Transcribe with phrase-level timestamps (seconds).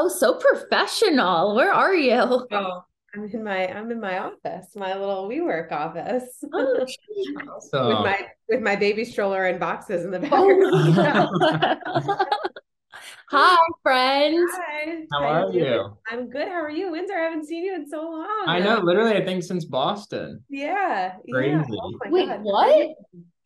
[0.00, 1.56] Oh, so professional.
[1.56, 2.46] Where are you?
[2.52, 6.44] Oh, I'm in my I'm in my office, my little WeWork office.
[6.52, 6.86] Oh,
[7.58, 10.94] So with my with my baby stroller and boxes in the Oh background.
[10.94, 12.26] my God.
[13.30, 14.50] Hi, friends.
[14.54, 15.02] Hi.
[15.10, 15.64] how How are doing?
[15.64, 15.96] you?
[16.08, 16.46] I'm good.
[16.46, 16.92] How are you?
[16.92, 18.44] Windsor, I haven't seen you in so long.
[18.46, 20.44] I know, literally, I think since Boston.
[20.48, 21.16] Yeah.
[21.24, 21.34] Yeah.
[21.34, 21.78] Crazy.
[21.82, 22.42] Oh Wait, God.
[22.42, 22.88] what?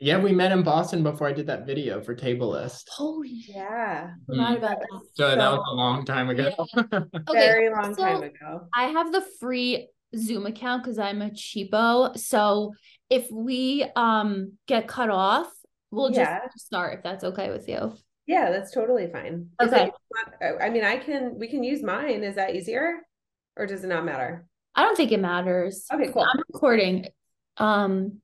[0.02, 2.88] Yeah, we met in Boston before I did that video for Tablelist.
[2.88, 3.54] Holy shit.
[3.54, 4.10] Yeah.
[4.26, 4.58] Forgot Mm.
[4.58, 5.00] about that.
[5.14, 6.50] So that was a long time ago.
[6.76, 8.66] Okay, Very long so time ago.
[8.74, 12.18] I have the free Zoom account because I'm a cheapo.
[12.18, 12.72] So
[13.10, 15.46] if we um get cut off,
[15.92, 16.40] we'll Yeah.
[16.52, 17.94] just start if that's okay with you.
[18.26, 19.50] Yeah, that's totally fine.
[19.62, 19.92] Okay.
[20.40, 22.24] it- I mean, I can we can use mine.
[22.24, 23.02] Is that easier?
[23.56, 24.46] Or does it not matter?
[24.74, 25.86] I don't think it matters.
[25.94, 26.22] Okay, cool.
[26.24, 27.06] I'm recording.
[27.58, 28.20] Um,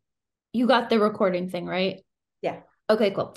[0.52, 2.00] you got the recording thing, right?
[2.42, 2.60] Yeah.
[2.90, 3.34] Okay, cool.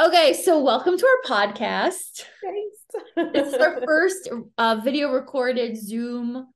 [0.00, 2.24] Okay, so welcome to our podcast.
[2.42, 3.32] Thanks.
[3.32, 6.48] This is our first uh video recorded Zoom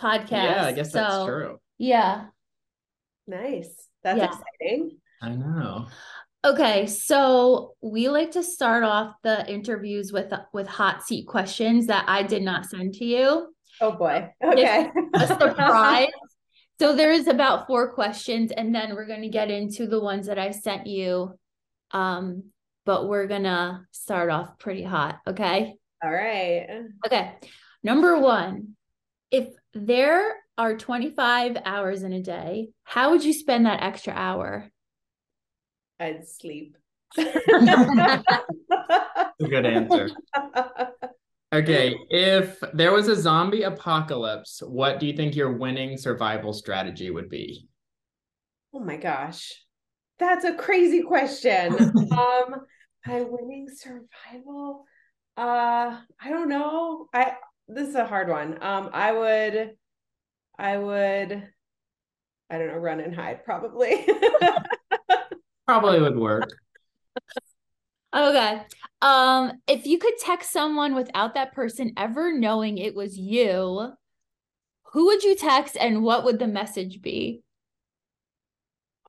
[0.00, 0.30] podcast.
[0.30, 1.58] yeah, I guess that's true.
[1.78, 2.26] Yeah.
[3.26, 3.88] Nice.
[4.02, 4.26] That's Yeah.
[4.60, 4.98] exciting.
[5.22, 5.86] I know.
[6.42, 12.04] Okay, so we like to start off the interviews with with hot seat questions that
[12.08, 13.54] I did not send to you.
[13.82, 14.30] Oh boy.
[14.42, 14.90] Okay.
[15.14, 16.08] A surprise.
[16.80, 20.38] So there's about four questions, and then we're going to get into the ones that
[20.38, 21.38] I sent you.
[21.90, 22.44] Um,
[22.86, 25.74] but we're gonna start off pretty hot, okay?
[26.02, 26.66] All right.
[27.04, 27.34] Okay.
[27.82, 28.76] Number one,
[29.30, 34.70] if there are 25 hours in a day, how would you spend that extra hour?
[36.00, 36.78] I'd sleep.
[37.14, 37.26] Good
[39.66, 40.08] answer.
[41.52, 47.10] Okay, if there was a zombie apocalypse, what do you think your winning survival strategy
[47.10, 47.68] would be?
[48.72, 49.52] Oh my gosh.
[50.20, 51.74] That's a crazy question.
[52.12, 52.54] um,
[53.06, 54.84] my winning survival.
[55.36, 57.08] Uh, I don't know.
[57.12, 57.32] I
[57.66, 58.62] this is a hard one.
[58.62, 59.70] Um, I would
[60.58, 61.48] I would
[62.50, 64.06] I don't know, run and hide probably.
[65.66, 66.50] Probably would work.
[68.14, 68.62] Okay.
[69.02, 73.92] Um, if you could text someone without that person ever knowing it was you,
[74.92, 77.42] who would you text and what would the message be?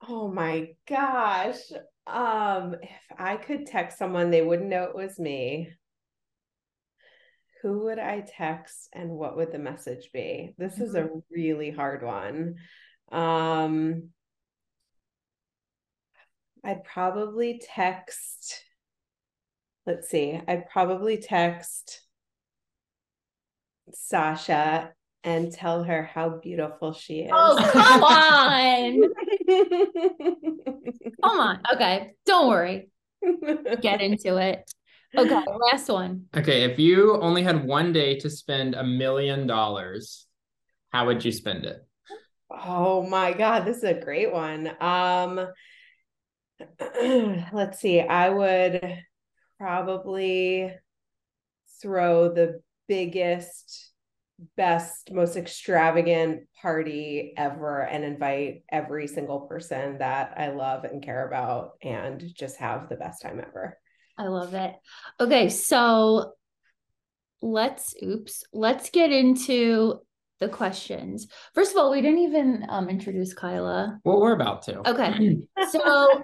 [0.07, 1.57] Oh my gosh.
[2.07, 5.69] Um, if I could text someone, they wouldn't know it was me.
[7.61, 10.55] Who would I text and what would the message be?
[10.57, 12.55] This is a really hard one.
[13.11, 14.09] Um,
[16.63, 18.63] I'd probably text,
[19.85, 22.01] let's see, I'd probably text
[23.93, 24.93] Sasha
[25.23, 27.31] and tell her how beautiful she is.
[27.33, 29.01] Oh, come on.
[31.23, 31.61] Come on.
[31.73, 32.13] Okay.
[32.25, 32.89] Don't worry.
[33.81, 34.71] Get into it.
[35.15, 35.43] Okay.
[35.71, 36.25] Last one.
[36.35, 40.25] Okay, if you only had one day to spend a million dollars,
[40.89, 41.85] how would you spend it?
[42.49, 44.71] Oh my God, this is a great one.
[44.81, 45.47] Um,
[47.53, 47.99] let's see.
[48.01, 49.03] I would
[49.61, 50.73] probably
[51.83, 53.91] throw the biggest,
[54.57, 61.27] best, most extravagant party ever and invite every single person that I love and care
[61.27, 63.77] about and just have the best time ever.
[64.17, 64.73] I love it.
[65.19, 66.33] Okay, so
[67.43, 69.99] let's oops, let's get into
[70.39, 71.27] the questions.
[71.53, 73.99] First of all, we didn't even um introduce Kyla.
[74.03, 74.89] Well, we're about to.
[74.89, 75.37] Okay.
[75.69, 76.23] So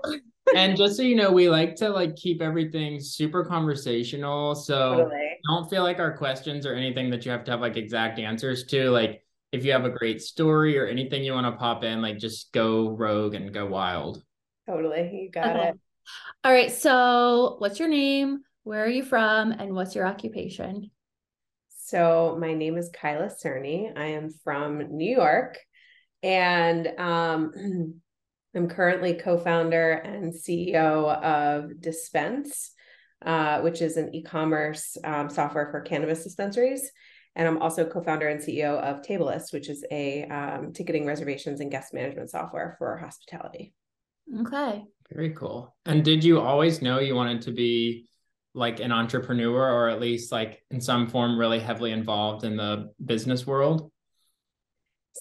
[0.56, 4.56] and just so you know, we like to like keep everything super conversational.
[4.56, 5.38] So Totally.
[5.48, 8.66] don't feel like our questions or anything that you have to have like exact answers
[8.68, 8.90] to.
[8.90, 12.18] Like if you have a great story or anything you want to pop in, like
[12.18, 14.24] just go rogue and go wild.
[14.68, 15.22] Totally.
[15.24, 15.70] You got Okay.
[15.70, 15.80] it.
[16.44, 18.42] all right, so what's your name?
[18.64, 19.52] Where are you from?
[19.52, 20.92] And what's your occupation?
[21.70, 23.98] So my name is Kyla Cerny.
[23.98, 25.58] I am from New York
[26.22, 28.02] and um,
[28.58, 32.72] I'm currently co-founder and CEO of Dispense,
[33.26, 36.92] uh, which is an e-commerce um, software for cannabis dispensaries.
[37.36, 41.70] And I'm also co-founder and CEO of Tablelist, which is a um, ticketing reservations and
[41.70, 43.74] guest management software for hospitality.
[44.42, 44.84] Okay.
[45.14, 45.76] Very cool.
[45.86, 48.10] And did you always know you wanted to be
[48.54, 52.92] like an entrepreneur or at least like in some form really heavily involved in the
[53.06, 53.92] business world?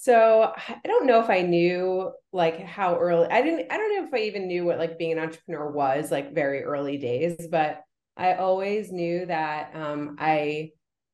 [0.01, 4.07] So I don't know if I knew like how early I didn't I don't know
[4.07, 7.81] if I even knew what like being an entrepreneur was like very early days, but
[8.15, 10.71] I always knew that um I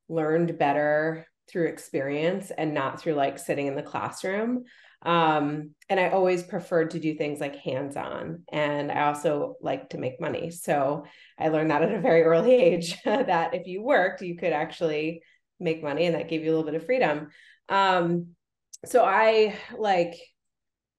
[0.08, 4.64] learned better through experience and not through like sitting in the classroom.
[5.02, 9.98] Um and I always preferred to do things like hands-on and I also like to
[9.98, 10.50] make money.
[10.50, 11.04] So
[11.38, 15.22] I learned that at a very early age that if you worked, you could actually
[15.60, 17.28] make money and that gave you a little bit of freedom.
[17.68, 18.33] Um,
[18.86, 20.14] so I like,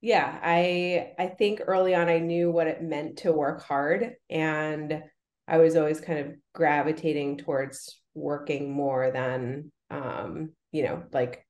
[0.00, 5.02] yeah, I I think early on I knew what it meant to work hard and
[5.48, 11.46] I was always kind of gravitating towards working more than um, you know, like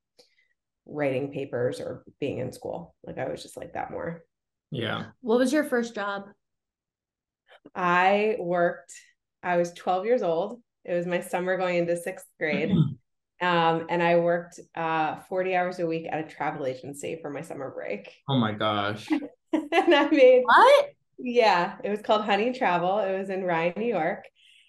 [0.84, 2.94] writing papers or being in school.
[3.04, 4.22] Like I was just like that more.
[4.70, 5.06] Yeah.
[5.20, 6.24] What was your first job?
[7.74, 8.92] I worked,
[9.42, 10.60] I was 12 years old.
[10.84, 12.72] It was my summer going into sixth grade.
[13.40, 17.42] Um, and I worked uh 40 hours a week at a travel agency for my
[17.42, 18.12] summer break.
[18.28, 19.08] Oh my gosh.
[19.52, 20.86] and I made What?
[21.18, 22.98] yeah, it was called Honey Travel.
[23.00, 24.24] It was in Rye, New York.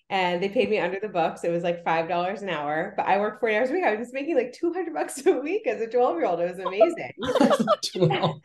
[0.09, 1.43] And they paid me under the books.
[1.43, 3.83] It was like five dollars an hour, but I worked 40 hours a week.
[3.83, 6.39] I was just making like 200 bucks a week as a 12 year old.
[6.39, 7.11] It was amazing.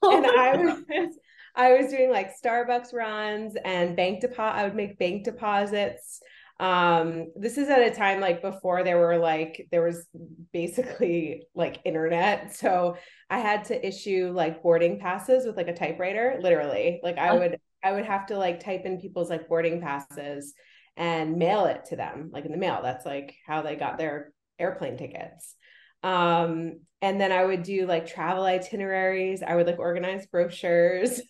[0.02, 1.18] and I was
[1.54, 4.58] I was doing like Starbucks runs and bank deposit.
[4.58, 6.20] I would make bank deposits.
[6.60, 10.06] Um, this is at a time like before there were like there was
[10.52, 12.54] basically like internet.
[12.56, 12.96] So
[13.30, 17.00] I had to issue like boarding passes with like a typewriter, literally.
[17.02, 20.54] Like I would I would have to like type in people's like boarding passes
[20.96, 22.80] and mail it to them, like in the mail.
[22.82, 25.54] That's like how they got their airplane tickets.
[26.02, 29.42] Um, and then I would do like travel itineraries.
[29.42, 31.20] I would like organize brochures.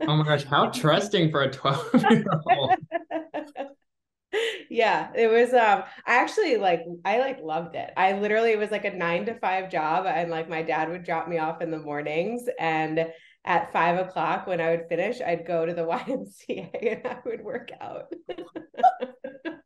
[0.00, 2.74] Oh my gosh, how trusting for a 12 year old.
[4.70, 7.90] Yeah, it was um I actually like I like loved it.
[7.96, 11.04] I literally it was like a 9 to 5 job and like my dad would
[11.04, 13.08] drop me off in the mornings and
[13.44, 17.42] at five o'clock when I would finish, I'd go to the YMCA and I would
[17.42, 18.12] work out.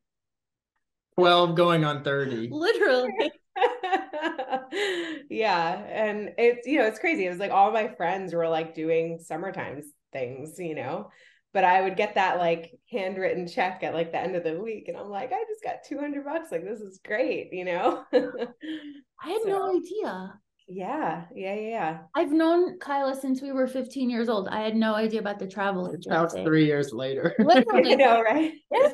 [1.18, 2.48] 12 going on 30.
[2.50, 3.12] Literally.
[5.28, 5.84] yeah.
[5.88, 7.26] And it's, you know, it's crazy.
[7.26, 9.82] It was like all my friends were like doing summertime
[10.12, 11.10] things, you know,
[11.52, 14.88] but I would get that like handwritten check at like the end of the week.
[14.88, 16.50] And I'm like, I just got 200 bucks.
[16.50, 18.04] Like, this is great, you know?
[18.12, 20.34] I had so, no idea.
[20.68, 21.98] Yeah, yeah, yeah.
[22.14, 24.48] I've known Kyla since we were 15 years old.
[24.48, 26.08] I had no idea about the travel agency.
[26.08, 27.34] That's three years later.
[27.38, 28.54] Literally, know, right?
[28.70, 28.92] Yeah.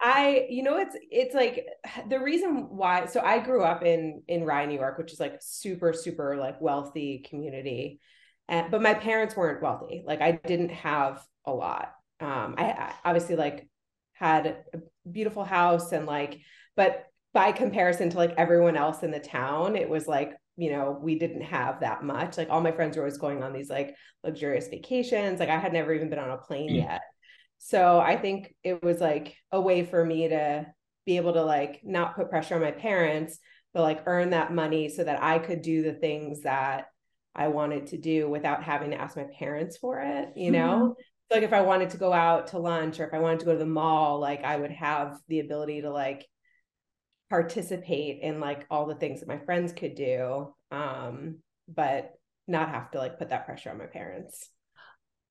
[0.00, 1.66] I, you know, it's it's like
[2.08, 3.06] the reason why.
[3.06, 6.60] So I grew up in in Rye, New York, which is like super, super like
[6.60, 8.00] wealthy community,
[8.50, 10.02] and but my parents weren't wealthy.
[10.04, 11.94] Like I didn't have a lot.
[12.20, 13.68] Um, I, I obviously like
[14.12, 16.40] had a beautiful house and like,
[16.76, 20.98] but by comparison to like everyone else in the town, it was like you know,
[21.00, 22.36] we didn't have that much.
[22.36, 25.40] Like all my friends were always going on these like luxurious vacations.
[25.40, 26.82] Like I had never even been on a plane mm.
[26.82, 27.00] yet.
[27.56, 30.66] So I think it was like a way for me to
[31.06, 33.38] be able to like not put pressure on my parents,
[33.72, 36.88] but like earn that money so that I could do the things that
[37.34, 40.96] I wanted to do without having to ask my parents for it, you know?
[40.96, 41.34] Mm-hmm.
[41.34, 43.52] like if I wanted to go out to lunch or if I wanted to go
[43.52, 46.26] to the mall, like I would have the ability to like
[47.30, 51.36] participate in like all the things that my friends could do um
[51.68, 52.12] but
[52.48, 54.50] not have to like put that pressure on my parents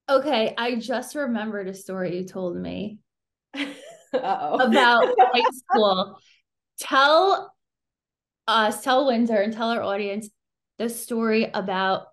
[0.10, 3.00] okay i just remembered a story you told me
[4.14, 6.18] about high school
[6.80, 7.54] tell
[8.48, 10.30] us tell windsor and tell our audience
[10.80, 12.08] the story about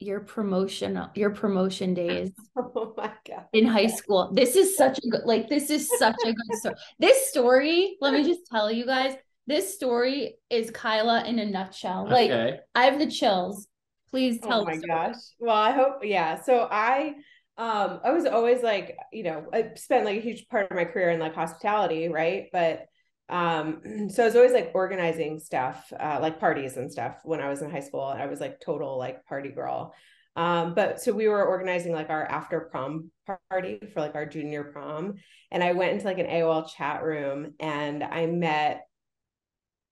[0.00, 3.46] your promotion your promotion days oh my god.
[3.52, 4.30] in high school.
[4.32, 8.14] This is such a good like this is such a good story this story let
[8.14, 9.16] me just tell you guys
[9.48, 12.06] this story is kyla in a nutshell.
[12.08, 12.60] Like okay.
[12.74, 13.66] i have the chills.
[14.10, 15.16] Please tell oh my gosh.
[15.40, 16.40] Well i hope yeah.
[16.40, 17.14] So i
[17.56, 20.84] um i was always like you know i spent like a huge part of my
[20.84, 22.46] career in like hospitality right?
[22.52, 22.86] But
[23.28, 27.48] um so i was always like organizing stuff uh like parties and stuff when i
[27.48, 29.94] was in high school i was like total like party girl
[30.36, 33.10] um but so we were organizing like our after prom
[33.50, 35.14] party for like our junior prom
[35.50, 38.88] and i went into like an aol chat room and i met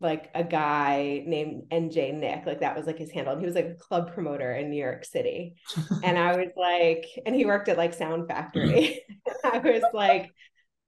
[0.00, 3.32] like a guy named NJ Nick, like that was like his handle.
[3.32, 5.56] And he was like a club promoter in New York City.
[6.04, 9.00] and I was like, and he worked at like Sound Factory.
[9.44, 10.32] I was like,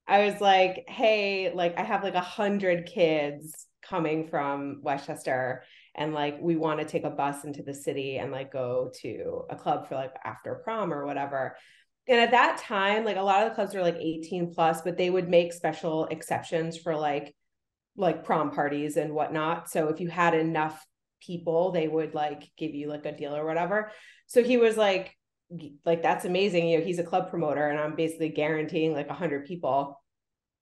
[0.09, 5.63] I was like, hey, like I have like a hundred kids coming from Westchester
[5.95, 9.43] and like we want to take a bus into the city and like go to
[9.49, 11.55] a club for like after prom or whatever.
[12.07, 14.97] And at that time, like a lot of the clubs were like 18 plus, but
[14.97, 17.35] they would make special exceptions for like
[17.95, 19.69] like prom parties and whatnot.
[19.69, 20.83] So if you had enough
[21.21, 23.91] people, they would like give you like a deal or whatever.
[24.25, 25.15] So he was like,
[25.85, 29.45] like that's amazing you know he's a club promoter and i'm basically guaranteeing like 100
[29.45, 30.01] people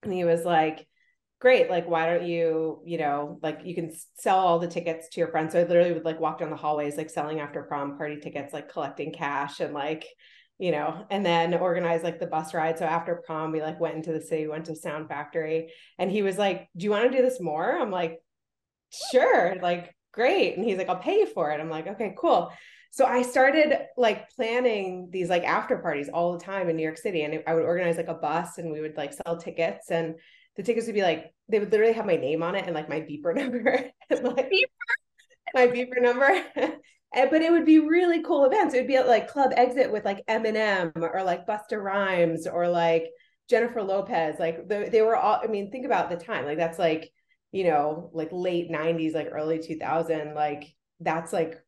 [0.03, 0.87] and he was like
[1.39, 5.19] great like why don't you you know like you can sell all the tickets to
[5.19, 7.97] your friends so i literally would like walk down the hallways like selling after prom
[7.97, 10.05] party tickets like collecting cash and like
[10.57, 13.95] you know and then organize like the bus ride so after prom we like went
[13.95, 17.15] into the city went to sound factory and he was like do you want to
[17.15, 18.19] do this more i'm like
[19.11, 20.57] sure, like great.
[20.57, 21.59] And he's like, I'll pay you for it.
[21.59, 22.51] I'm like, okay, cool.
[22.97, 26.97] So I started like planning these like after parties all the time in New York
[26.97, 27.21] City.
[27.21, 29.91] And I would organize like a bus and we would like sell tickets.
[29.91, 30.15] And
[30.55, 32.89] the tickets would be like, they would literally have my name on it and like
[32.89, 33.91] my beeper number.
[34.09, 35.53] and, like, beeper.
[35.53, 36.43] my beeper number.
[37.13, 38.73] and, but it would be really cool events.
[38.73, 42.67] It would be at like Club Exit with like Eminem or like Busta Rhymes or
[42.67, 43.05] like
[43.47, 44.37] Jennifer Lopez.
[44.39, 46.45] Like the, they were all, I mean, think about the time.
[46.45, 47.11] Like that's like,
[47.51, 50.33] you know, like late 90s, like early 2000.
[50.33, 51.61] Like that's like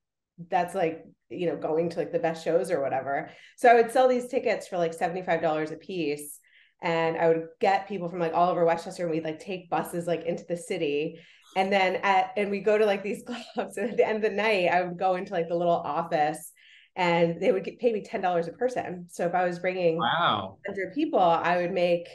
[0.48, 3.30] that's like you know going to like the best shows or whatever.
[3.58, 6.40] So i would sell these tickets for like $75 a piece
[6.82, 10.08] and i would get people from like all over westchester and we'd like take buses
[10.08, 11.20] like into the city.
[11.56, 13.24] And then at and we go to like these
[13.56, 15.74] clubs and at the end of the night i would go into like the little
[15.74, 16.52] office
[16.96, 19.06] and they would get, pay me $10 a person.
[19.10, 20.58] So if i was bringing wow.
[20.66, 22.08] 100 people i would make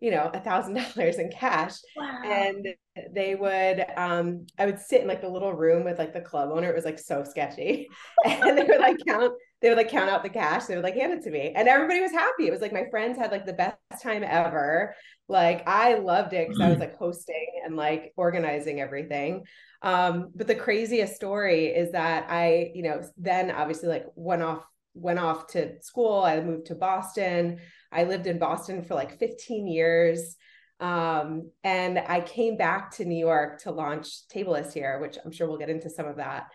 [0.00, 1.74] you know a thousand dollars in cash.
[1.96, 2.22] Wow.
[2.24, 2.66] and
[3.12, 6.50] they would um i would sit in like the little room with like the club
[6.52, 6.68] owner.
[6.68, 7.88] It was like so sketchy.
[8.24, 10.64] And they would like count they would like count out the cash.
[10.64, 11.52] They would like hand it to me.
[11.54, 12.46] And everybody was happy.
[12.46, 14.94] It was like my friends had like the best time ever.
[15.28, 19.44] Like i loved it because i was like hosting and like organizing everything.
[19.82, 24.64] Um but the craziest story is that i you know then obviously like went off
[24.94, 26.22] went off to school.
[26.22, 27.60] I moved to boston.
[27.92, 30.36] I lived in Boston for like 15 years.
[30.80, 35.46] Um, and I came back to New York to launch Tablelist here, which I'm sure
[35.46, 36.48] we'll get into some of that.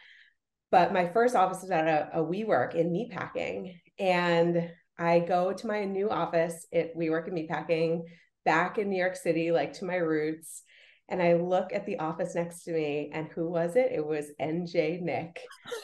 [0.72, 3.79] But my first office was at a, a WeWork in meatpacking.
[4.00, 8.01] And I go to my new office at WeWork in meatpacking
[8.46, 10.63] back in New York City, like to my roots
[11.09, 13.91] and I look at the office next to me, and who was it?
[13.91, 15.39] It was NJ Nick,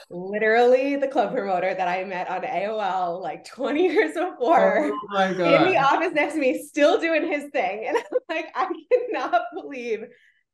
[0.09, 4.91] literally the club promoter that I met on AOL like 20 years before.
[4.91, 5.67] Oh my God.
[5.67, 7.85] In the office next to me, still doing his thing.
[7.87, 10.05] And I'm like, I cannot believe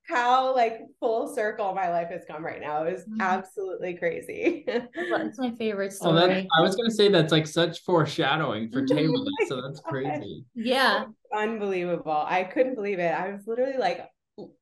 [0.10, 2.84] how like full circle my life has come right now.
[2.84, 3.22] It is mm-hmm.
[3.22, 4.66] absolutely crazy.
[4.68, 6.24] That's my favorite story.
[6.24, 10.46] Oh, that, I was gonna say that's like such foreshadowing for table, so that's crazy.
[10.56, 11.06] Yeah.
[11.36, 12.24] Unbelievable.
[12.26, 13.14] I couldn't believe it.
[13.14, 14.02] I was literally like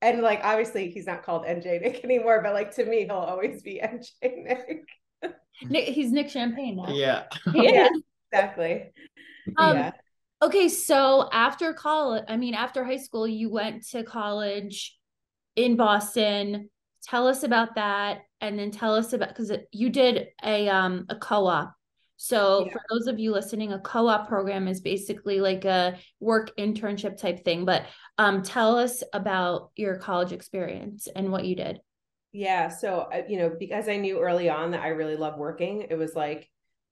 [0.01, 3.61] and like obviously he's not called NJ Nick anymore, but like to me he'll always
[3.61, 4.87] be NJ Nick.
[5.63, 6.89] Nick he's Nick Champagne now.
[6.89, 7.23] Yeah.
[7.53, 7.89] yeah,
[8.31, 8.91] exactly.
[9.57, 9.91] Um, yeah.
[10.41, 14.97] Okay, so after college, I mean after high school, you went to college
[15.55, 16.69] in Boston.
[17.03, 21.15] Tell us about that, and then tell us about because you did a um a
[21.15, 21.73] co-op
[22.17, 22.73] so, yeah.
[22.73, 27.17] for those of you listening, a co op program is basically like a work internship
[27.17, 27.65] type thing.
[27.65, 27.85] But
[28.17, 31.79] um, tell us about your college experience and what you did.
[32.31, 32.69] Yeah.
[32.69, 35.97] So, uh, you know, because I knew early on that I really love working, it
[35.97, 36.49] was like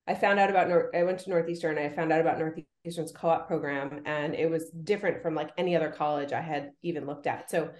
[0.08, 3.30] I found out about, Nor- I went to Northeastern, I found out about Northeastern's co
[3.30, 7.28] op program, and it was different from like any other college I had even looked
[7.28, 7.50] at.
[7.50, 7.72] So,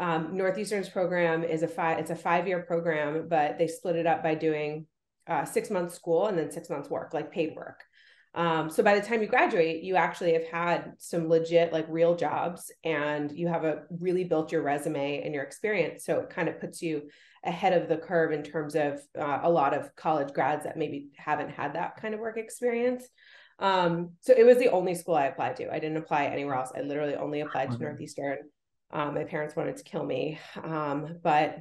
[0.00, 4.06] um, Northeastern's program is a five, it's a five year program, but they split it
[4.06, 4.86] up by doing
[5.28, 7.84] uh, six months school and then six months work, like paid work.
[8.34, 12.14] Um, so by the time you graduate, you actually have had some legit, like real
[12.14, 16.04] jobs, and you have a really built your resume and your experience.
[16.04, 17.08] So it kind of puts you
[17.44, 21.08] ahead of the curve in terms of uh, a lot of college grads that maybe
[21.16, 23.08] haven't had that kind of work experience.
[23.58, 25.72] Um, so it was the only school I applied to.
[25.72, 26.70] I didn't apply anywhere else.
[26.76, 28.38] I literally only applied to Northeastern.
[28.92, 31.58] Um, my parents wanted to kill me, um, but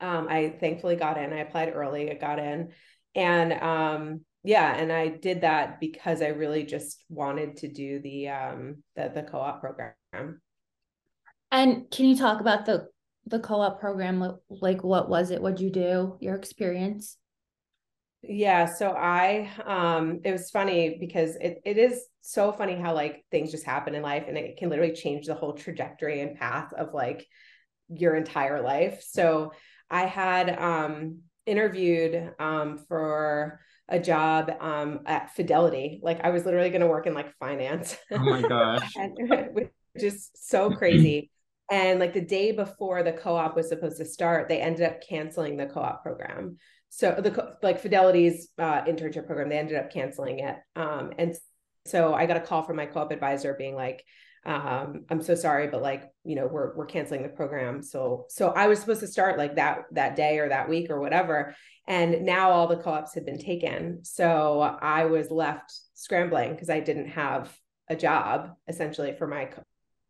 [0.00, 1.32] um, I thankfully got in.
[1.32, 2.70] I applied early, I got in.
[3.14, 8.28] And um, yeah, and I did that because I really just wanted to do the
[8.28, 10.40] um the, the co-op program.
[11.52, 12.88] And can you talk about the
[13.26, 15.42] the co-op program like what was it?
[15.42, 16.16] What'd you do?
[16.20, 17.16] Your experience?
[18.22, 23.24] Yeah, so I um it was funny because it it is so funny how like
[23.30, 26.72] things just happen in life and it can literally change the whole trajectory and path
[26.72, 27.26] of like
[27.88, 29.02] your entire life.
[29.02, 29.52] So
[29.90, 36.00] I had um, interviewed um, for a job um, at Fidelity.
[36.02, 37.96] Like I was literally going to work in like finance.
[38.10, 38.94] Oh my gosh.
[39.52, 41.30] which is so crazy.
[41.70, 45.56] and like the day before the co-op was supposed to start, they ended up canceling
[45.56, 46.56] the co-op program.
[46.90, 50.56] So the like Fidelity's uh, internship program, they ended up canceling it.
[50.76, 51.34] Um, and
[51.86, 54.04] so I got a call from my co-op advisor being like,
[54.46, 57.82] um i'm so sorry but like you know we're we're canceling the program.
[57.82, 61.00] So so i was supposed to start like that that day or that week or
[61.00, 61.54] whatever
[61.86, 64.04] and now all the co-ops had been taken.
[64.04, 67.54] So i was left scrambling because i didn't have
[67.88, 69.50] a job essentially for my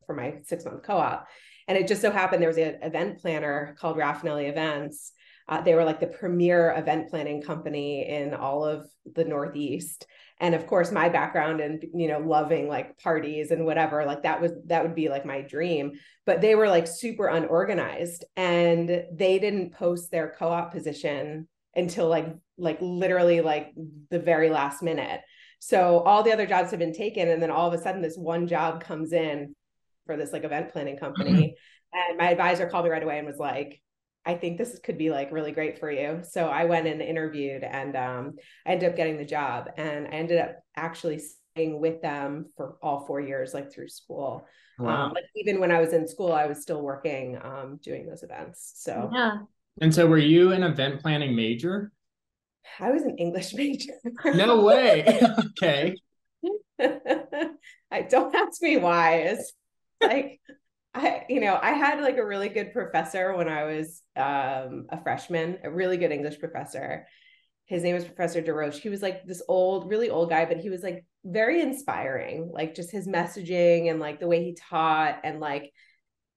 [0.07, 1.27] for my six month co-op.
[1.67, 5.13] And it just so happened there was an event planner called Rafanelli events.
[5.49, 10.07] Uh, they were like the premier event planning company in all of the northeast
[10.41, 14.41] and of course my background and you know loving like parties and whatever like that
[14.41, 15.93] was that would be like my dream
[16.27, 22.27] but they were like super unorganized and they didn't post their co-op position until like
[22.59, 23.73] like literally like
[24.11, 25.21] the very last minute
[25.61, 28.17] so all the other jobs have been taken and then all of a sudden this
[28.17, 29.55] one job comes in
[30.07, 32.11] for this like event planning company mm-hmm.
[32.11, 33.81] and my advisor called me right away and was like
[34.27, 36.21] I think this could be like really great for you.
[36.29, 38.35] So I went and interviewed and um,
[38.67, 41.21] I ended up getting the job and I ended up actually
[41.55, 44.47] staying with them for all four years, like through school.
[44.79, 45.07] Um, wow.
[45.07, 48.23] Um, like even when I was in school, I was still working, um, doing those
[48.23, 48.73] events.
[48.77, 49.39] So, yeah.
[49.81, 51.93] And so were you an event planning major?
[52.79, 53.95] I was an English major.
[54.35, 55.21] no way.
[55.61, 55.97] okay.
[56.79, 59.15] I don't ask me why.
[59.17, 59.53] It's
[60.03, 60.41] like
[60.93, 65.01] I, you know, I had like a really good professor when I was um, a
[65.03, 67.07] freshman, a really good English professor.
[67.67, 68.81] His name was Professor DeRoche.
[68.81, 72.75] He was like this old, really old guy, but he was like very inspiring, like
[72.75, 75.21] just his messaging and like the way he taught.
[75.23, 75.71] And like,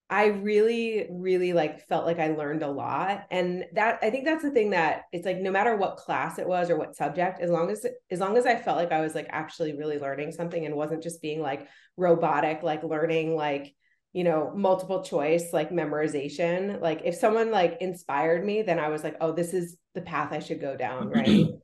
[0.07, 3.23] I really, really like felt like I learned a lot.
[3.31, 6.47] And that, I think that's the thing that it's like, no matter what class it
[6.47, 9.15] was or what subject, as long as, as long as I felt like I was
[9.15, 11.67] like actually really learning something and wasn't just being like
[11.97, 13.73] robotic, like learning like,
[14.13, 19.03] you know multiple choice like memorization like if someone like inspired me then i was
[19.03, 21.47] like oh this is the path i should go down right?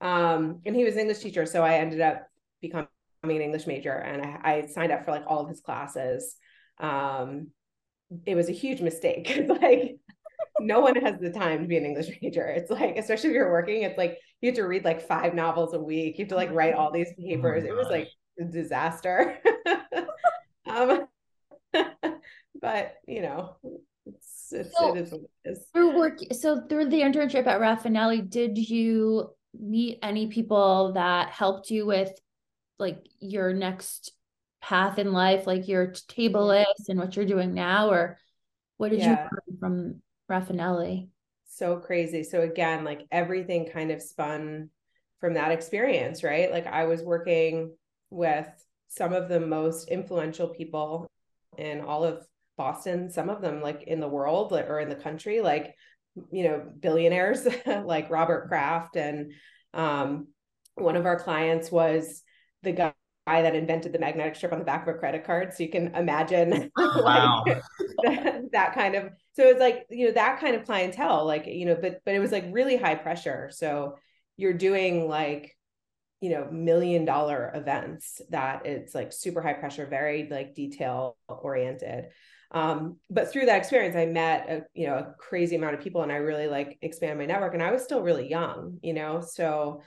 [0.00, 2.26] Um and he was an english teacher so i ended up
[2.60, 2.88] becoming
[3.22, 6.34] an english major and I, I signed up for like all of his classes.
[6.80, 7.50] Um
[8.26, 9.98] it was a huge mistake It's like
[10.58, 12.48] no one has the time to be an english major.
[12.48, 15.72] It's like especially if you're working it's like you have to read like five novels
[15.72, 16.18] a week.
[16.18, 17.62] You have to like write all these oh papers.
[17.64, 18.08] Oh it was like
[18.40, 19.38] a disaster.
[20.64, 21.06] Um
[22.62, 23.56] but you know,
[24.06, 25.66] it's, it's so, it is what it is.
[25.74, 31.70] Through work, so through the internship at Rafanelli, did you meet any people that helped
[31.70, 32.10] you with
[32.78, 34.12] like your next
[34.62, 38.18] path in life, like your Tablelist and what you're doing now, or
[38.78, 39.10] what did yeah.
[39.10, 41.08] you learn from Rafanelli?
[41.46, 42.22] So crazy.
[42.22, 44.70] So again, like everything kind of spun
[45.20, 46.50] from that experience, right?
[46.50, 47.74] Like I was working
[48.10, 48.48] with
[48.88, 51.06] some of the most influential people
[51.58, 52.26] in all of
[52.62, 55.74] Boston, some of them like in the world or in the country, like,
[56.30, 58.94] you know, billionaires like Robert Kraft.
[58.94, 59.32] And
[59.74, 60.28] um,
[60.76, 62.22] one of our clients was
[62.62, 62.92] the guy
[63.26, 65.52] that invented the magnetic strip on the back of a credit card.
[65.52, 67.42] So you can imagine wow.
[67.44, 67.62] like,
[68.04, 71.66] that, that, kind of, so it's like, you know, that kind of clientele, like, you
[71.66, 73.50] know, but, but it was like really high pressure.
[73.52, 73.96] So
[74.36, 75.56] you're doing like
[76.20, 82.06] you know million dollar events that it's like super high pressure very like detail oriented
[82.52, 86.02] um, but through that experience i met a you know a crazy amount of people
[86.02, 89.20] and i really like expanded my network and i was still really young you know?
[89.20, 89.82] So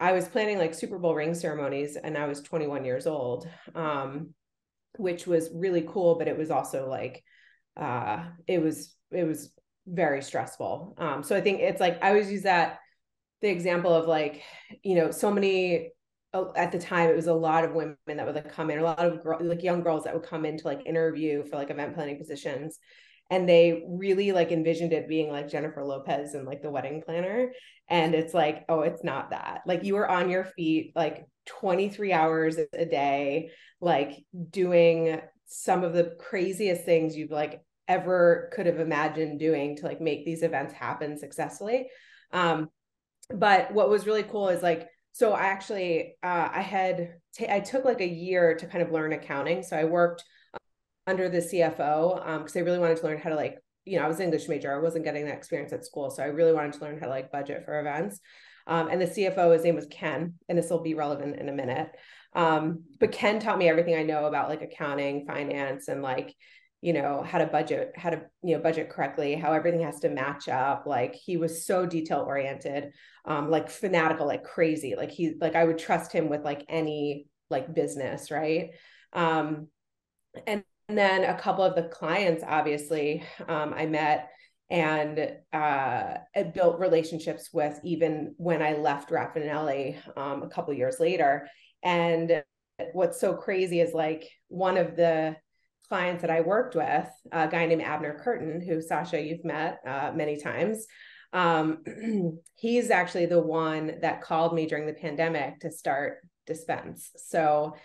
[0.00, 4.34] i was planning like super bowl ring ceremonies and i was 21 years old um,
[4.98, 7.22] which was really cool but it was also like
[7.76, 9.52] uh, it was it was
[9.86, 10.94] very stressful.
[10.98, 12.78] Um, so i think it's like i always use that
[13.40, 14.42] the example of like
[14.82, 15.90] you know so many
[16.56, 18.82] at the time it was a lot of women that would like come in a
[18.82, 21.94] lot of like young girls that would come in to like interview for like event
[21.94, 22.78] planning positions
[23.30, 27.52] and they really like envisioned it being like Jennifer Lopez and like the wedding planner
[27.88, 29.62] and it's like oh it's not that.
[29.66, 35.92] Like you were on your feet like 23 hours a day like doing some of
[35.92, 40.72] the craziest things you've like ever could have imagined doing to like make these events
[40.72, 41.88] happen successfully.
[42.32, 42.68] Um
[43.30, 47.60] but what was really cool is like so i actually uh, i had t- I
[47.60, 49.62] took like a year to kind of learn accounting.
[49.62, 50.24] So i worked
[51.06, 54.04] under the cfo because um, i really wanted to learn how to like you know
[54.04, 54.74] i was an english major.
[54.74, 56.10] I wasn't getting that experience at school.
[56.10, 58.20] So i really wanted to learn how to like budget for events.
[58.66, 61.52] Um, and the cfo his name was ken and this will be relevant in a
[61.52, 61.90] minute.
[62.34, 66.34] Um, but ken taught me everything i know about like accounting finance and like
[66.82, 70.10] you know how to budget how to you know budget correctly how everything has to
[70.10, 72.92] match up like he was so detail oriented
[73.24, 77.26] um like fanatical like crazy like he like i would trust him with like any
[77.48, 78.70] like business right?
[79.12, 79.68] Um
[80.46, 84.30] and, and then a couple of the clients obviously um i met
[84.70, 86.14] and uh
[86.54, 91.46] built relationships with even when i left Rafanelli um a couple years later.
[91.84, 92.42] And
[92.92, 95.36] what's so crazy is like one of the
[95.88, 100.12] clients that I worked with, a guy named Abner Curtin, who Sasha, you've met uh,
[100.14, 100.86] many times.
[101.32, 101.82] Um,
[102.54, 107.10] he's actually the one that called me during the pandemic to start Dispense.
[107.16, 107.76] So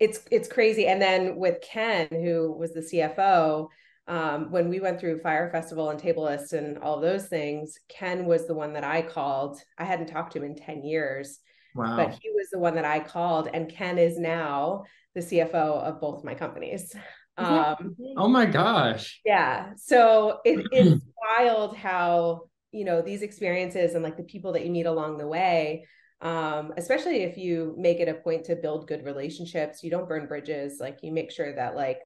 [0.00, 0.86] it's it's crazy.
[0.86, 3.68] And then with Ken, who was the CFO,
[4.06, 8.46] um, when we went through Fyre Festival and Tablelist and all those things, Ken was
[8.46, 9.60] the one that I called.
[9.78, 11.38] I hadn't talked to him in 10 years.
[11.74, 11.96] Wow.
[11.96, 16.00] But he was the one that I called, and Ken is now the CFO of
[16.00, 16.94] both my companies.
[17.36, 19.20] Um, oh my gosh.
[19.24, 19.72] Yeah.
[19.76, 21.04] So it, it's
[21.38, 22.42] wild how,
[22.72, 25.86] you know, these experiences and like the people that you meet along the way,
[26.20, 30.26] um, especially if you make it a point to build good relationships, you don't burn
[30.26, 31.98] bridges, like you make sure that like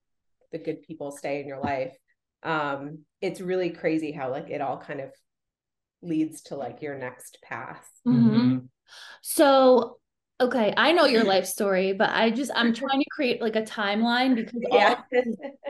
[0.50, 1.94] the good people stay in your life.
[2.42, 5.10] Um, it's really crazy how like it all kind of
[6.02, 7.86] leads to like your next path.
[8.06, 8.58] Mm-hmm.
[9.22, 9.98] So
[10.40, 13.62] okay, I know your life story, but I just I'm trying to create like a
[13.62, 15.00] timeline because yeah.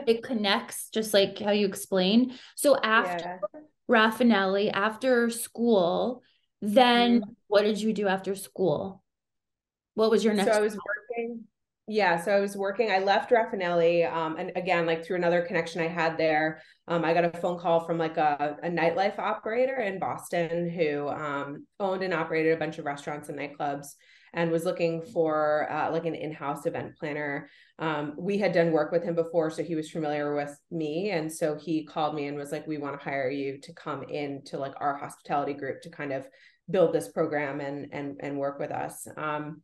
[0.07, 2.33] it connects just like how you explained.
[2.55, 3.59] So after yeah.
[3.89, 6.21] Rafanelli, after school,
[6.61, 7.31] then mm-hmm.
[7.47, 9.03] what did you do after school?
[9.95, 10.51] What was your next?
[10.51, 11.43] So I was working.
[11.91, 12.91] Yeah, so I was working.
[12.91, 17.15] I left Rafanelli, um, and again, like through another connection I had there, um, I
[17.15, 22.03] got a phone call from like a, a nightlife operator in Boston who um, owned
[22.03, 23.95] and operated a bunch of restaurants and nightclubs,
[24.33, 27.49] and was looking for uh, like an in-house event planner.
[27.77, 31.31] Um, we had done work with him before, so he was familiar with me, and
[31.31, 34.43] so he called me and was like, "We want to hire you to come in
[34.45, 36.27] to like our hospitality group to kind of
[36.69, 39.61] build this program and and and work with us." Um,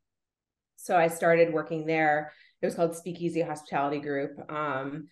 [0.77, 2.31] so I started working there.
[2.61, 4.31] It was called Speakeasy Hospitality Group.
[4.51, 5.07] Um,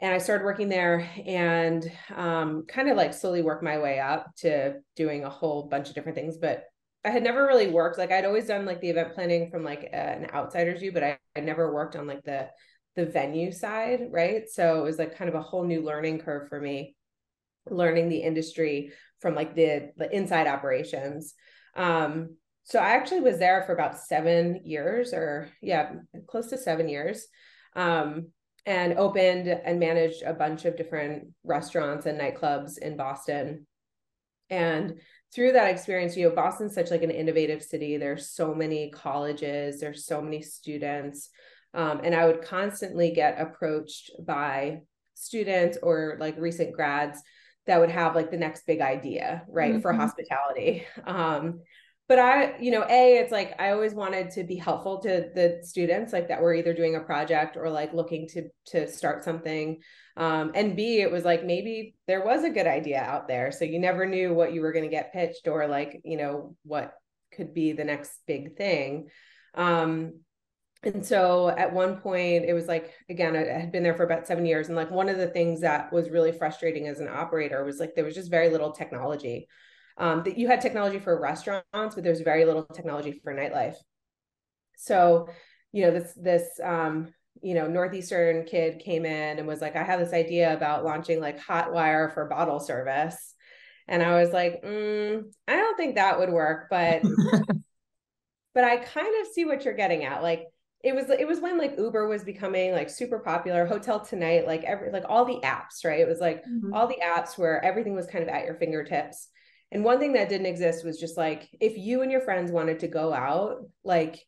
[0.00, 4.28] and I started working there and um, kind of like slowly worked my way up
[4.38, 6.38] to doing a whole bunch of different things.
[6.38, 6.64] But
[7.08, 9.88] I had never really worked like I'd always done like the event planning from like
[9.94, 12.50] an outsider's view, but I had never worked on like the
[12.96, 14.46] the venue side, right?
[14.46, 16.96] So it was like kind of a whole new learning curve for me,
[17.70, 21.32] learning the industry from like the the inside operations.
[21.74, 25.92] Um, so I actually was there for about seven years, or yeah,
[26.26, 27.26] close to seven years,
[27.74, 28.32] um,
[28.66, 33.66] and opened and managed a bunch of different restaurants and nightclubs in Boston.
[34.50, 35.00] And
[35.34, 37.96] through that experience, you know, Boston's such like an innovative city.
[37.96, 41.30] There's so many colleges, there's so many students.
[41.74, 44.82] Um, and I would constantly get approached by
[45.14, 47.20] students or like recent grads
[47.66, 49.80] that would have like the next big idea, right, mm-hmm.
[49.80, 50.86] for hospitality.
[51.06, 51.60] Um,
[52.08, 55.60] but I, you know, A, it's like I always wanted to be helpful to the
[55.62, 59.80] students, like that were either doing a project or like looking to to start something.
[60.16, 63.52] Um, and B, it was like maybe there was a good idea out there.
[63.52, 66.56] So you never knew what you were going to get pitched or like, you know,
[66.64, 66.94] what
[67.32, 69.08] could be the next big thing.
[69.54, 70.20] Um,
[70.82, 74.28] and so at one point it was like again i had been there for about
[74.28, 77.64] seven years and like one of the things that was really frustrating as an operator
[77.64, 79.48] was like there was just very little technology
[79.98, 83.74] um, that you had technology for restaurants, but there's very little technology for nightlife.
[84.76, 85.28] So,
[85.72, 89.82] you know, this this um, you know northeastern kid came in and was like, I
[89.82, 93.34] have this idea about launching like Hotwire for bottle service,
[93.88, 97.02] and I was like, mm, I don't think that would work, but
[98.54, 100.46] but I kind of see what you're getting at, like
[100.84, 104.62] it was it was when like uber was becoming like super popular hotel tonight like
[104.62, 106.72] every like all the apps right it was like mm-hmm.
[106.72, 109.28] all the apps where everything was kind of at your fingertips
[109.70, 112.80] and one thing that didn't exist was just like if you and your friends wanted
[112.80, 114.24] to go out, like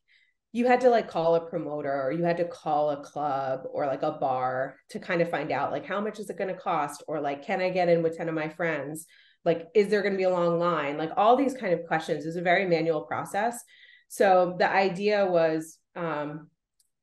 [0.51, 3.85] you had to like call a promoter or you had to call a club or
[3.87, 6.59] like a bar to kind of find out like how much is it going to
[6.59, 9.05] cost or like can I get in with 10 of my friends?
[9.45, 10.97] Like is there going to be a long line?
[10.97, 13.63] Like all these kind of questions is a very manual process.
[14.09, 16.49] So the idea was um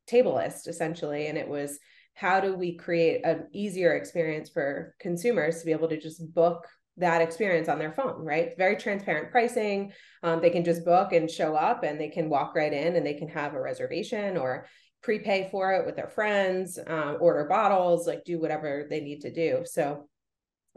[0.09, 1.79] Tablelist essentially and it was
[2.14, 6.66] how do we create an easier experience for consumers to be able to just book
[6.98, 8.56] that experience on their phone, right?
[8.58, 9.92] Very transparent pricing.
[10.22, 13.06] Um, they can just book and show up and they can walk right in and
[13.06, 14.66] they can have a reservation or
[15.02, 19.32] prepay for it with their friends, um, order bottles, like do whatever they need to
[19.32, 19.62] do.
[19.64, 20.08] So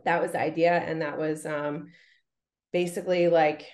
[0.06, 0.74] that was the idea.
[0.74, 1.88] And that was um,
[2.72, 3.66] basically like,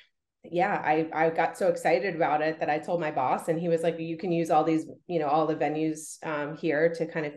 [0.44, 3.68] yeah, I, I got so excited about it that I told my boss and he
[3.68, 7.06] was like, you can use all these, you know, all the venues um, here to
[7.06, 7.34] kind of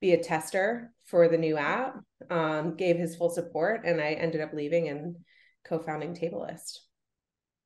[0.00, 1.96] be a tester for the new app,
[2.30, 5.16] um, gave his full support, and I ended up leaving and
[5.64, 6.78] co-founding Tablelist.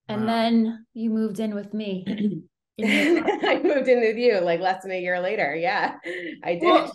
[0.08, 0.26] And wow.
[0.26, 2.04] then you moved in with me.
[2.82, 5.54] I moved in with you like less than a year later.
[5.54, 5.96] Yeah,
[6.42, 6.62] I did.
[6.62, 6.92] Well,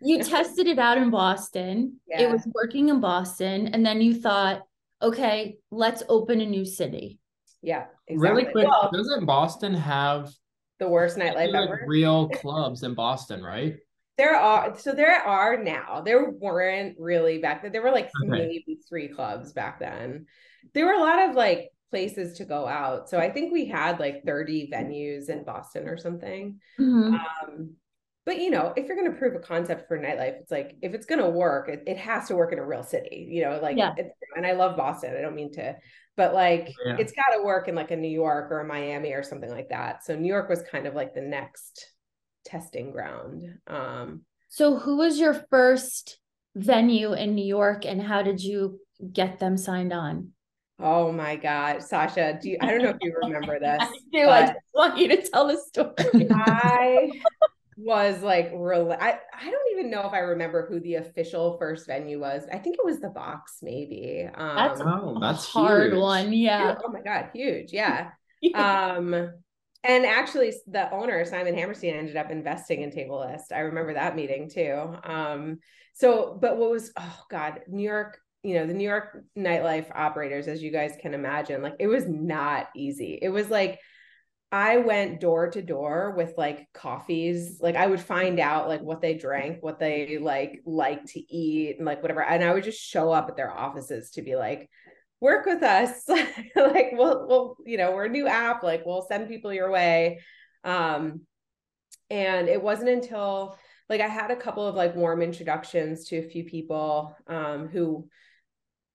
[0.00, 2.00] you tested it out in Boston.
[2.08, 2.22] Yeah.
[2.22, 4.62] It was working in Boston, and then you thought,
[5.00, 7.20] okay, let's open a new city.
[7.62, 8.42] Yeah, exactly.
[8.42, 8.66] really quick.
[8.66, 10.30] Well, doesn't Boston have
[10.78, 11.84] the worst nightlife ever?
[11.86, 13.76] Real clubs in Boston, right?
[14.20, 16.02] There are so there are now.
[16.02, 17.72] There weren't really back then.
[17.72, 18.28] There were like okay.
[18.28, 20.26] maybe three clubs back then.
[20.74, 23.08] There were a lot of like places to go out.
[23.08, 26.60] So I think we had like 30 venues in Boston or something.
[26.78, 27.14] Mm-hmm.
[27.14, 27.70] Um,
[28.26, 30.92] but you know, if you're going to prove a concept for nightlife, it's like if
[30.92, 33.58] it's going to work, it, it has to work in a real city, you know,
[33.62, 33.94] like, yeah.
[34.36, 35.16] and I love Boston.
[35.16, 35.76] I don't mean to,
[36.18, 36.96] but like yeah.
[36.98, 39.70] it's got to work in like a New York or a Miami or something like
[39.70, 40.04] that.
[40.04, 41.86] So New York was kind of like the next
[42.50, 43.58] testing ground.
[43.66, 46.18] Um, so who was your first
[46.56, 48.80] venue in New York and how did you
[49.12, 50.30] get them signed on?
[50.82, 53.78] Oh my God, Sasha, do you, I don't know if you remember this.
[53.80, 54.28] I do.
[54.28, 56.28] I just want you to tell the story.
[56.32, 57.10] I
[57.76, 61.86] was like really I, I don't even know if I remember who the official first
[61.86, 62.42] venue was.
[62.52, 64.28] I think it was the box, maybe.
[64.34, 66.00] Um that's, oh, that's a hard huge.
[66.00, 66.32] one.
[66.32, 66.76] Yeah.
[66.84, 67.72] Oh my god, huge.
[67.72, 68.10] Yeah.
[68.54, 69.30] um
[69.84, 73.52] and actually the owner, Simon Hammerstein, ended up investing in Tablelist.
[73.52, 74.96] I remember that meeting too.
[75.04, 75.58] Um
[75.94, 80.48] so but what was oh god, New York you know the new york nightlife operators
[80.48, 83.78] as you guys can imagine like it was not easy it was like
[84.52, 87.60] I went door to door with like coffees.
[87.60, 91.76] Like I would find out like what they drank, what they like like to eat,
[91.76, 92.24] and like whatever.
[92.24, 94.68] And I would just show up at their offices to be like,
[95.20, 96.08] work with us.
[96.56, 100.20] like we'll we'll, you know, we're a new app, like we'll send people your way.
[100.64, 101.22] Um,
[102.10, 103.56] and it wasn't until
[103.88, 108.08] like I had a couple of like warm introductions to a few people um who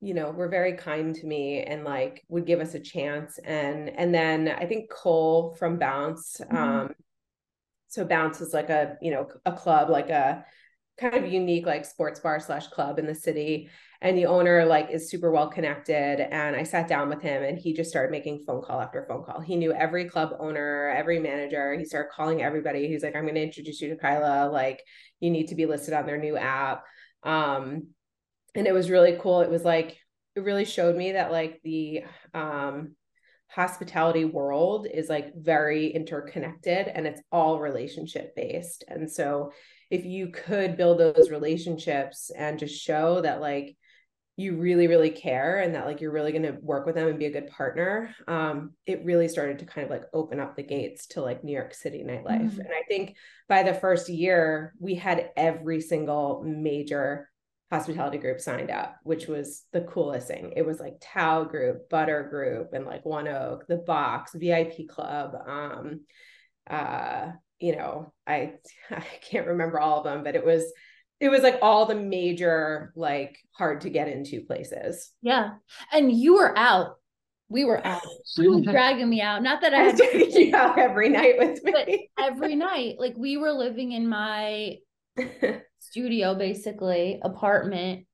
[0.01, 3.89] you know were very kind to me and like would give us a chance and
[3.89, 6.55] and then i think cole from bounce mm-hmm.
[6.55, 6.89] um
[7.87, 10.45] so bounce is like a you know a club like a
[10.97, 13.69] kind of unique like sports bar slash club in the city.
[14.01, 16.21] And the owner like is super well connected.
[16.21, 19.23] And i sat down with him and he just started making phone call after phone
[19.23, 19.41] call.
[19.41, 21.73] He knew every club owner every manager.
[21.77, 22.87] He started calling everybody.
[22.87, 24.49] He's like i'm going to introduce you to kyla.
[24.49, 24.81] Like
[25.19, 26.83] you need to be listed on their new app.
[27.23, 27.87] Um
[28.53, 29.41] and it was really cool.
[29.41, 29.97] It was like
[30.35, 32.03] it really showed me that like the
[32.33, 32.95] um
[33.47, 38.83] hospitality world is like very interconnected and it's all relationship based.
[38.87, 39.51] And so
[39.95, 43.77] if you could build those relationships and just show that like
[44.37, 47.17] you really really care and that like you're really going to work with them and
[47.17, 50.63] be a good partner um it really started to kind of like open up the
[50.63, 52.59] gates to like new york city nightlife mm-hmm.
[52.59, 53.15] and i think
[53.47, 57.29] by the first year we had every single major
[57.71, 60.53] hospitality group signed up, which was the coolest thing.
[60.55, 65.35] It was like Tao Group, Butter Group, and like One Oak, the Box, VIP Club.
[65.47, 66.01] Um,
[66.69, 68.53] uh, you know, I
[68.91, 70.71] I can't remember all of them, but it was
[71.19, 75.11] it was like all the major like hard to get into places.
[75.21, 75.51] Yeah,
[75.91, 76.95] and you were out.
[77.47, 78.01] We were out.
[78.35, 79.43] She was dragging me out.
[79.43, 82.09] Not that I, I had taking you out every night with me.
[82.19, 84.77] every night, like we were living in my
[85.79, 88.05] studio, basically, apartment.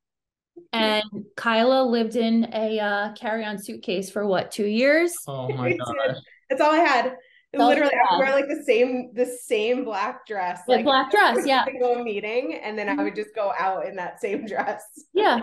[0.74, 1.04] And
[1.36, 5.14] Kyla lived in a uh, carry-on suitcase for what, two years?
[5.28, 6.18] Oh my god.
[6.50, 7.16] That's all I had.
[7.54, 11.40] That's Literally, I would wear like the same the same black dress, like black dress,
[11.46, 11.66] yeah.
[11.80, 14.84] Go a meeting, and then I would just go out in that same dress.
[15.14, 15.42] Yeah.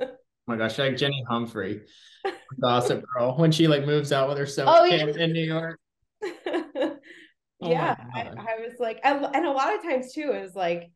[0.00, 0.06] oh
[0.46, 1.82] my gosh, like Jenny Humphrey,
[2.60, 5.06] Gossip Girl, when she like moves out with her son oh, yeah.
[5.06, 5.78] in New York.
[7.62, 10.90] Oh yeah, I, I, was like, and a lot of times too, it was like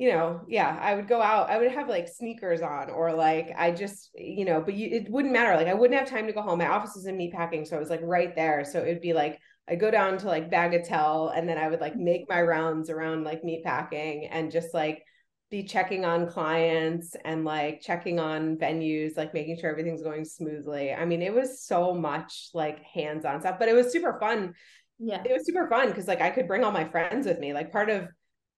[0.00, 3.52] you know, yeah, I would go out, I would have like sneakers on or like
[3.54, 5.54] I just, you know, but you, it wouldn't matter.
[5.54, 6.58] Like I wouldn't have time to go home.
[6.58, 7.66] My office is in meatpacking.
[7.66, 8.64] So I was like right there.
[8.64, 11.96] So it'd be like, I go down to like Bagatelle and then I would like
[11.96, 15.04] make my rounds around like meatpacking and just like
[15.50, 20.92] be checking on clients and like checking on venues, like making sure everything's going smoothly.
[20.92, 24.54] I mean, it was so much like hands on stuff, but it was super fun.
[24.98, 25.22] Yeah.
[25.24, 27.52] It was super fun because like I could bring all my friends with me.
[27.52, 28.08] Like part of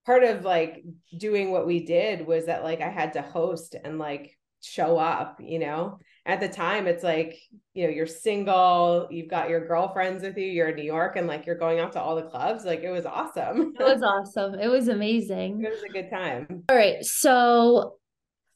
[0.04, 0.82] part of like
[1.16, 5.38] doing what we did was that like I had to host and like show up,
[5.40, 5.98] you know.
[6.24, 7.36] At the time it's like,
[7.74, 11.26] you know, you're single, you've got your girlfriends with you, you're in New York and
[11.26, 12.64] like you're going out to all the clubs.
[12.64, 13.74] Like it was awesome.
[13.78, 14.54] It was awesome.
[14.54, 15.64] It was amazing.
[15.64, 16.64] It was a good time.
[16.68, 17.04] All right.
[17.04, 17.96] So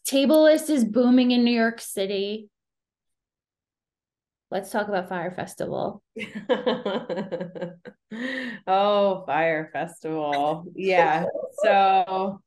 [0.09, 2.49] Tablelist is booming in New York City.
[4.49, 6.05] Let's talk about Fyre Festival.
[8.69, 10.67] oh, Fyre Festival.
[10.75, 11.25] Yeah.
[11.65, 12.43] So,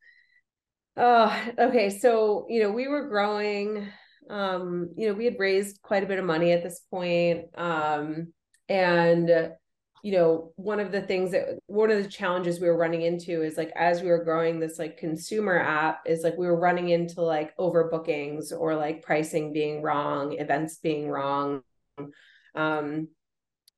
[0.98, 1.90] oh, okay.
[1.90, 3.88] So, you know, we were growing.
[4.30, 7.46] Um, you know, we had raised quite a bit of money at this point.
[7.58, 8.34] Um,
[8.68, 9.52] and
[10.02, 13.44] you know, one of the things that one of the challenges we were running into
[13.44, 16.88] is like as we were growing this like consumer app is like we were running
[16.88, 21.64] into like overbookings or like pricing being wrong, events being wrong
[22.56, 23.08] um,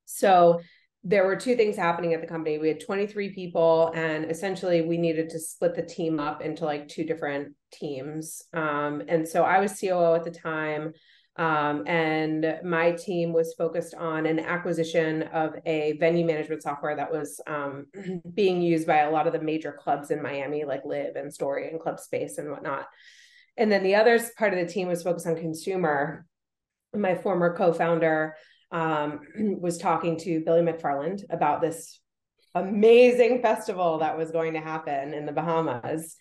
[0.05, 0.61] so
[1.03, 2.59] there were two things happening at the company.
[2.59, 6.87] We had 23 people, and essentially we needed to split the team up into like
[6.87, 8.43] two different teams.
[8.53, 10.93] Um, and so I was COO at the time.
[11.37, 17.11] Um, and my team was focused on an acquisition of a venue management software that
[17.11, 17.87] was um,
[18.33, 21.69] being used by a lot of the major clubs in Miami, like LIV and Story
[21.69, 22.85] and Club Space and whatnot.
[23.57, 26.25] And then the other part of the team was focused on consumer.
[26.93, 28.35] My former co founder
[28.71, 29.21] um,
[29.59, 31.99] was talking to Billy McFarland about this
[32.55, 36.17] amazing festival that was going to happen in the Bahamas.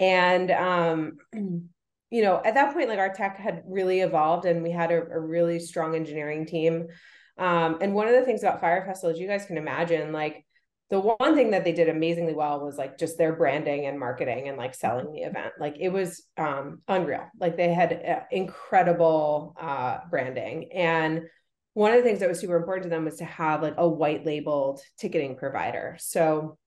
[0.00, 1.18] And um,
[2.10, 5.02] you know, at that point, like our tech had really evolved and we had a,
[5.02, 6.86] a really strong engineering team.
[7.36, 10.44] Um, and one of the things about Fyre Festival, as you guys can imagine, like
[10.90, 14.48] the one thing that they did amazingly well was like just their branding and marketing
[14.48, 15.52] and like selling the event.
[15.60, 17.28] Like it was um, unreal.
[17.38, 20.72] Like they had uh, incredible uh, branding.
[20.72, 21.24] And
[21.78, 23.88] one of the things that was super important to them was to have like a
[23.88, 25.96] white labeled ticketing provider.
[26.00, 26.58] So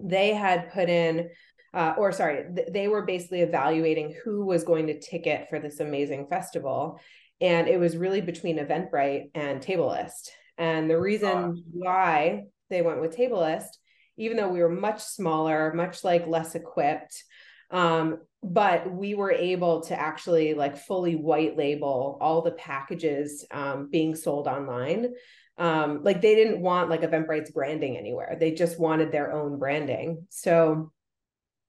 [0.00, 1.30] they had put in
[1.72, 5.78] uh, or sorry, th- they were basically evaluating who was going to ticket for this
[5.78, 6.98] amazing festival.
[7.40, 10.30] And it was really between Eventbrite and Tablelist.
[10.58, 13.68] And the reason why they went with Tablelist,
[14.16, 17.22] even though we were much smaller, much like less equipped,
[17.70, 18.18] um,
[18.52, 24.14] but we were able to actually like fully white label all the packages um, being
[24.14, 25.14] sold online.
[25.58, 30.26] Um, like they didn't want like Eventbrite's branding anywhere; they just wanted their own branding.
[30.28, 30.92] So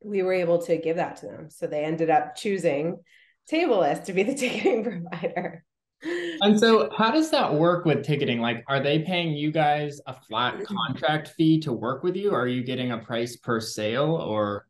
[0.04, 1.50] we were able to give that to them.
[1.50, 3.00] So they ended up choosing
[3.52, 5.64] Tablelist to be the ticketing provider.
[6.42, 8.40] And so, how does that work with ticketing?
[8.40, 12.32] Like, are they paying you guys a flat contract fee to work with you?
[12.32, 14.68] Or are you getting a price per sale or?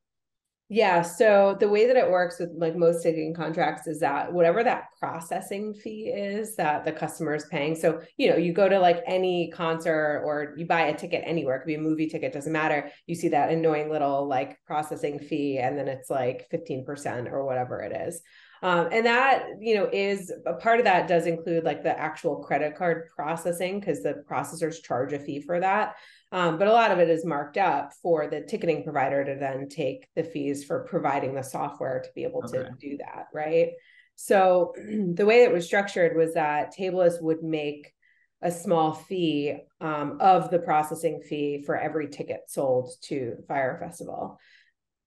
[0.70, 1.02] Yeah.
[1.02, 4.88] So the way that it works with like most ticketing contracts is that whatever that
[5.00, 7.74] processing fee is that the customer is paying.
[7.74, 11.56] So, you know, you go to like any concert or you buy a ticket anywhere,
[11.56, 12.92] it could be a movie ticket, doesn't matter.
[13.06, 17.80] You see that annoying little like processing fee, and then it's like 15% or whatever
[17.80, 18.22] it is.
[18.64, 22.38] Um, and that, you know, is a part of that does include like the actual
[22.38, 25.96] credit card processing because the processors charge a fee for that.
[26.32, 29.70] Um, but a lot of it is marked up for the ticketing provider to then
[29.70, 32.64] take the fees for providing the software to be able okay.
[32.64, 33.28] to do that.
[33.34, 33.72] Right.
[34.16, 34.74] So
[35.14, 37.94] the way it was structured was that Tablelist would make
[38.42, 44.40] a small fee um, of the processing fee for every ticket sold to Fyre Festival.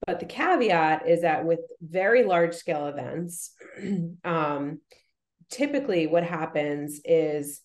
[0.07, 3.53] But the caveat is that with very large scale events,
[4.25, 4.81] um,
[5.51, 7.61] typically what happens is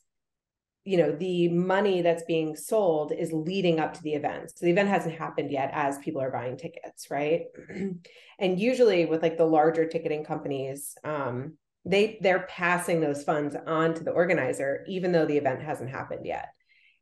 [0.83, 4.51] you know the money that's being sold is leading up to the event.
[4.51, 7.45] So the event hasn't happened yet as people are buying tickets right?
[8.37, 11.53] And usually with like the larger ticketing companies um,
[11.85, 16.25] they they're passing those funds on to the organizer even though the event hasn't happened
[16.25, 16.49] yet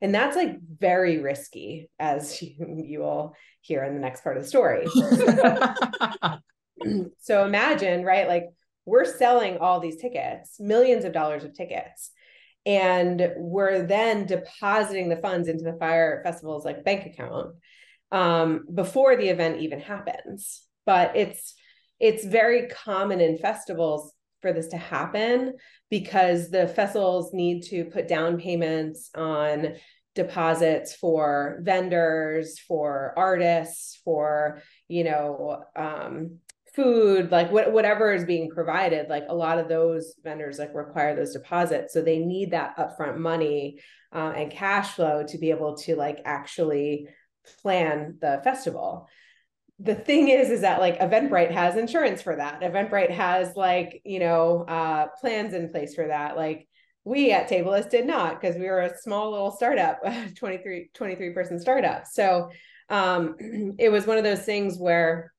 [0.04, 2.52] and that's like very risky as you,
[2.86, 4.86] you will hear in the next part of the story.
[7.20, 8.48] So imagine right like
[8.86, 12.12] we're selling all these tickets millions of dollars of tickets
[12.66, 17.56] and we're then depositing the funds into the Fyre Festival's like bank account
[18.12, 20.64] um, before the event even happens.
[20.86, 21.56] But it's
[22.00, 25.54] it's very common in festivals for this to happen
[25.90, 29.76] because the festivals need to put down payments on
[30.16, 36.38] deposits for vendors for artists for you know um,
[36.76, 41.16] food like what, whatever is being provided like a lot of those vendors like require
[41.16, 41.94] those deposits.
[41.94, 43.80] So they need that upfront money
[44.14, 47.08] uh, and cash flow to be able to like actually
[47.62, 49.08] plan the festival.
[49.80, 52.62] The thing is is that like eventbrite has insurance for that.
[52.62, 56.38] Eventbrite has like you know uh plans in place for that.
[56.38, 56.68] Like
[57.06, 60.00] we at Tablelist did not because we were a small little startup
[60.36, 62.50] 23 23 person startup so
[62.90, 63.36] um
[63.78, 65.34] it was one of those things where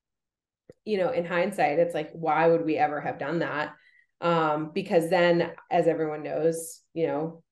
[0.85, 3.73] you know, in hindsight, it's like, why would we ever have done that?
[4.21, 7.43] Um, because then, as everyone knows, you know,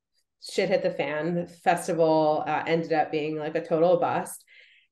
[0.50, 1.36] shit hit the fan.
[1.36, 4.44] The festival uh, ended up being like a total bust.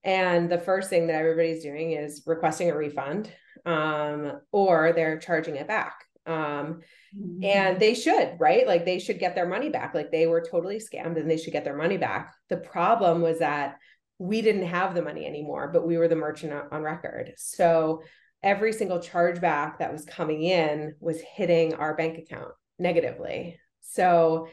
[0.03, 3.31] And the first thing that everybody's doing is requesting a refund
[3.65, 5.93] um, or they're charging it back.
[6.25, 6.81] Um,
[7.17, 7.43] mm-hmm.
[7.43, 8.67] And they should, right?
[8.67, 9.93] Like they should get their money back.
[9.93, 12.33] Like they were totally scammed and they should get their money back.
[12.49, 13.77] The problem was that
[14.19, 17.33] we didn't have the money anymore, but we were the merchant on record.
[17.37, 18.03] So
[18.43, 23.59] every single chargeback that was coming in was hitting our bank account negatively.
[23.81, 24.47] So,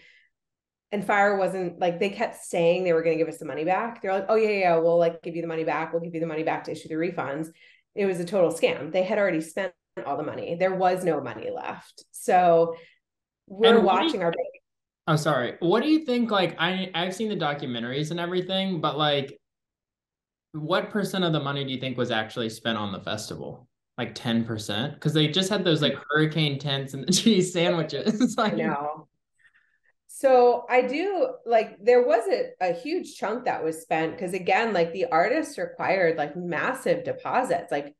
[0.90, 3.64] and Fyre wasn't like they kept saying they were going to give us the money
[3.64, 4.00] back.
[4.00, 5.92] They're like, oh, yeah, yeah, we'll like give you the money back.
[5.92, 7.48] We'll give you the money back to issue the refunds.
[7.94, 8.90] It was a total scam.
[8.90, 9.72] They had already spent
[10.04, 12.04] all the money, there was no money left.
[12.10, 12.76] So,
[13.46, 14.62] we're watching you, our bank.
[15.06, 15.54] I'm sorry.
[15.60, 16.30] What do you think?
[16.30, 19.38] Like, I I've seen the documentaries and everything, but like,
[20.52, 23.68] what percent of the money do you think was actually spent on the festival?
[23.98, 28.36] like 10% because they just had those like hurricane tents and the cheese sandwiches.
[28.38, 29.08] like, I know.
[30.06, 34.72] So I do like there was a, a huge chunk that was spent because again,
[34.72, 37.70] like the artists required like massive deposits.
[37.70, 37.94] Like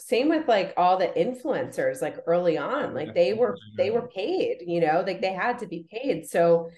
[0.00, 4.58] same with like all the influencers like early on like they were they were paid
[4.66, 6.26] you know like they had to be paid.
[6.26, 6.70] So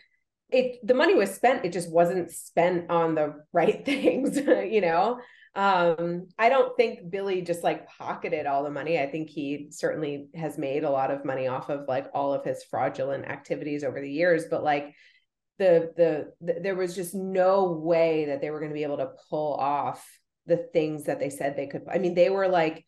[0.51, 5.20] it the money was spent it just wasn't spent on the right things you know?
[5.55, 8.99] Um i don't think billy just like pocketed all the money.
[8.99, 12.45] I think he certainly has made a lot of money off of like all of
[12.45, 14.95] his fraudulent activities over the years but like
[15.59, 18.97] the the, the there was just no way that they were going to be able
[18.97, 20.05] to pull off
[20.47, 22.85] the things that they said they could i mean they were like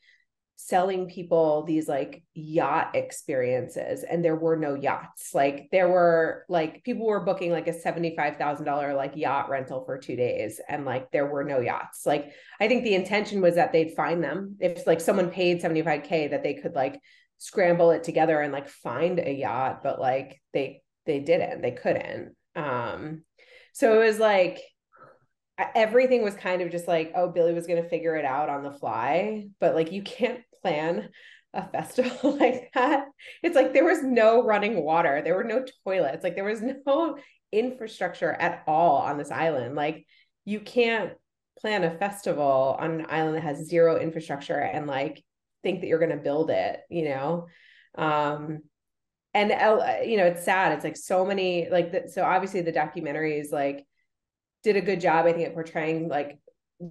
[0.56, 5.34] selling people these like yacht experiences and there were no yachts.
[5.34, 10.14] Like there were like people were booking like a $75,000 like yacht rental for 2
[10.16, 12.06] days and like there were no yachts.
[12.06, 14.56] Like i think the intention was that they'd find them.
[14.60, 17.00] If like someone paid 75k that they could like
[17.38, 21.62] scramble it together and like find a yacht but like they they didn't.
[21.62, 22.36] They couldn't.
[22.54, 23.24] Um
[23.72, 24.60] so it was like
[25.58, 28.62] everything was kind of just like, oh, Billy was going to figure it out on
[28.62, 29.46] the fly.
[29.60, 31.08] But like, you can't plan
[31.52, 33.06] a festival like that.
[33.42, 37.18] It's like there was no running water, there were no toilets, like there was no
[37.52, 39.76] infrastructure at all on this island.
[39.76, 40.06] Like,
[40.44, 41.12] you can't
[41.58, 45.22] plan a festival on an island that has zero infrastructure and like
[45.62, 47.46] think that you're going to build it, you know?
[47.96, 48.58] Um,
[49.34, 52.72] and uh, you know it's sad it's like so many like the, so obviously the
[52.72, 53.84] documentary is like
[54.64, 56.38] did a good job, I think, at portraying like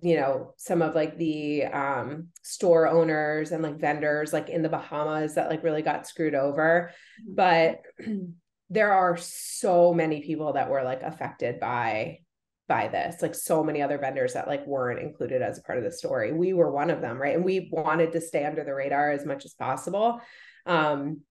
[0.01, 4.69] you know some of like the um store owners and like vendors like in the
[4.69, 6.91] bahamas that like really got screwed over.
[7.21, 7.35] Mm-hmm.
[7.35, 7.81] but
[8.69, 12.19] there are so many people that were like affected by
[12.69, 15.83] by this like so many other vendors that like weren't included as a part of
[15.83, 16.31] the story.
[16.31, 17.35] We were one of them right?
[17.35, 20.21] And we wanted to stay under the radar as much as possible.
[20.65, 21.21] Um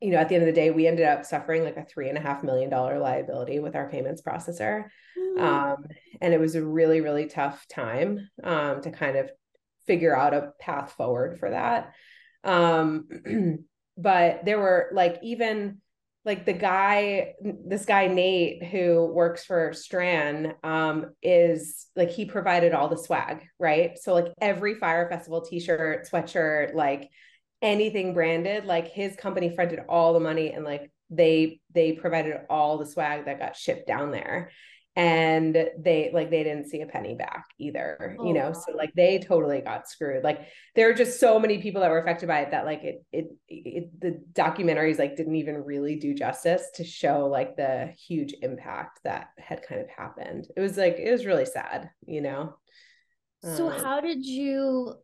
[0.00, 2.08] you know, at the end of the day, we ended up suffering like a three
[2.08, 4.84] and a half million dollar liability with our payments processor.
[5.18, 5.40] Mm.
[5.40, 5.84] Um,
[6.20, 9.30] and it was a really, really tough time um, to kind of
[9.86, 11.92] figure out a path forward for that.
[12.44, 13.08] Um,
[13.96, 15.80] but there were like, even
[16.24, 22.72] like the guy, this guy, Nate, who works for Strand, um, is like, he provided
[22.72, 23.96] all the swag, right?
[23.96, 27.08] So, like, every Fyre Festival t shirt, sweatshirt, like,
[27.62, 32.78] anything branded like his company fronted all the money and like they they provided all
[32.78, 34.50] the swag that got shipped down there.
[34.98, 38.54] And they like they didn't see a penny back either oh, you know?
[38.54, 40.24] So like they totally got screwed.
[40.24, 43.04] Like there are just so many people that were affected by it that like it,
[43.12, 48.34] it it the documentaries like didn't even really do justice to show like the huge
[48.40, 50.46] impact that had kind of happened.
[50.56, 52.54] It was like it was really sad you know?
[53.42, 54.94] So um, how did you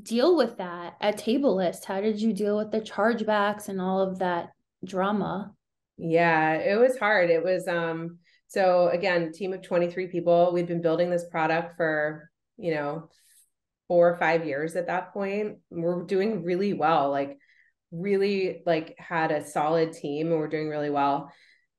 [0.00, 1.84] deal with that at Tablelist?
[1.84, 4.50] How did you deal with the chargebacks and all of that
[4.84, 5.52] drama?
[5.98, 7.30] Yeah it was hard.
[7.30, 8.18] It was um
[8.48, 13.08] so again team of 23 people we'd been building this product for you know
[13.88, 15.58] four or five years at that point.
[15.70, 17.38] We're doing really well like
[17.92, 21.32] really like had a solid team and we're doing really well.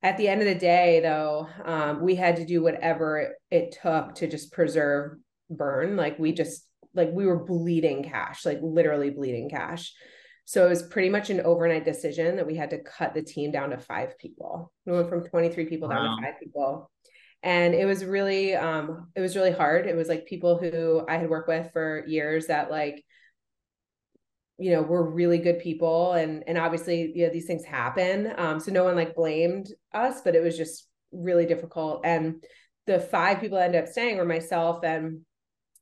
[0.03, 4.15] At the end of the day though um, we had to do whatever it took
[4.15, 5.17] to just preserve
[5.49, 5.95] burn.
[5.95, 9.93] Like we just like we were bleeding cash, like literally bleeding cash.
[10.45, 13.51] So it was pretty much an overnight decision that we had to cut the team
[13.51, 14.71] down to five people.
[14.85, 15.95] We went from 23 people wow.
[15.95, 16.91] down to five people.
[17.43, 19.87] And it was really, um, it was really hard.
[19.87, 23.03] It was like people who I had worked with for years that like,
[24.57, 26.13] you know, were really good people.
[26.13, 28.33] And and obviously, you know, these things happen.
[28.37, 32.01] Um, so no one like blamed us, but it was just really difficult.
[32.03, 32.43] And
[32.85, 35.21] the five people that ended up staying were myself and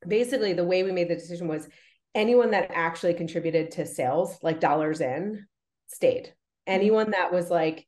[0.08, 1.68] basically the way we made the decision was
[2.16, 5.46] anyone that actually contributed to sales like dollars in
[5.88, 6.26] stayed.
[6.68, 6.74] Mm-hmm.
[6.74, 7.86] anyone that was like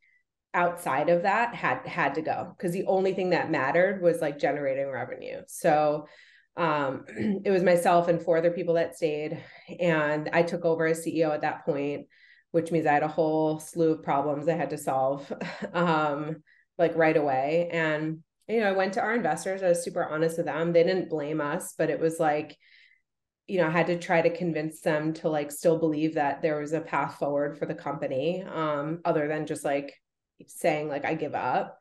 [0.54, 4.40] outside of that had had to go because the only thing that mattered was like
[4.40, 5.42] generating revenue.
[5.48, 6.08] So
[6.58, 7.06] um
[7.46, 9.42] it was myself and four other people that stayed
[9.80, 12.08] and i took over as ceo at that point
[12.52, 15.32] which means i had a whole slew of problems i had to solve
[15.74, 16.44] um
[16.82, 17.70] like right away.
[17.72, 19.64] And you know, I went to our investors.
[19.64, 20.74] I was super honest with them.
[20.74, 22.58] They didn't blame us, but it was like,
[23.48, 26.60] you know, I had to try to convince them to like still believe that there
[26.60, 29.94] was a path forward for the company, um, other than just like
[30.48, 31.78] saying like I give up.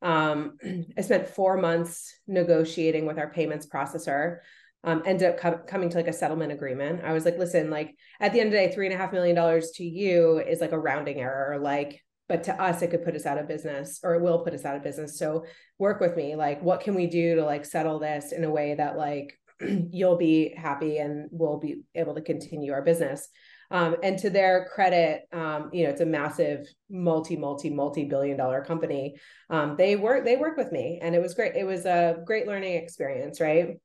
[0.00, 0.58] Um,
[0.98, 4.38] I spent four months negotiating with our payments processor.
[4.84, 7.04] Um, ended up co- coming to like a settlement agreement.
[7.04, 9.12] I was like, listen, like at the end of the day, three and a half
[9.12, 11.60] million dollars to you is like a rounding error.
[11.60, 12.02] Like
[12.32, 14.64] but to us it could put us out of business or it will put us
[14.64, 15.44] out of business so
[15.78, 18.74] work with me like what can we do to like settle this in a way
[18.74, 19.38] that like
[19.90, 23.28] you'll be happy and we'll be able to continue our business.
[23.70, 28.62] Um, and to their credit, um, you know, it's a massive multi, multi, multi-billion dollar
[28.62, 29.16] company.
[29.48, 31.56] Um, they work, they work with me and it was great.
[31.56, 33.78] It was a great learning experience, right?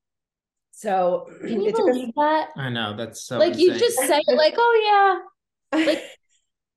[0.71, 2.49] So can you believe that?
[2.57, 3.65] I know that's so like insane.
[3.65, 5.21] you just say like, oh
[5.73, 6.03] yeah, like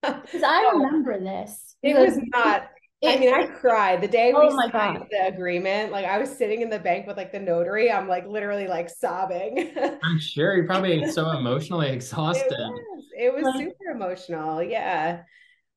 [0.02, 1.76] because I remember this.
[1.82, 2.68] It was not
[3.02, 5.06] I mean, I cried the day we oh signed God.
[5.10, 5.90] the agreement.
[5.90, 7.90] Like I was sitting in the bank with like the notary.
[7.90, 9.72] I'm like literally like sobbing.
[10.02, 12.52] I'm sure you're probably so emotionally exhausted.
[12.52, 14.62] It was, it was like, super emotional.
[14.62, 15.22] Yeah.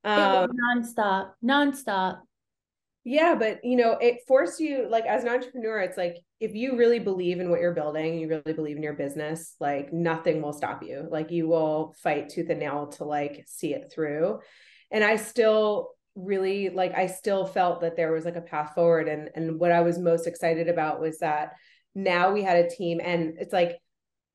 [0.04, 2.20] Um, nonstop, nonstop.
[3.06, 6.78] Yeah, but you know, it forced you like as an entrepreneur, it's like if you
[6.78, 10.54] really believe in what you're building, you really believe in your business, like nothing will
[10.54, 11.08] stop you.
[11.12, 14.40] Like you will fight tooth and nail to like see it through.
[14.90, 19.10] And I still really like I still felt that there was like a path forward
[19.10, 21.54] and and what I was most excited about was that
[21.96, 23.78] now we had a team and it's like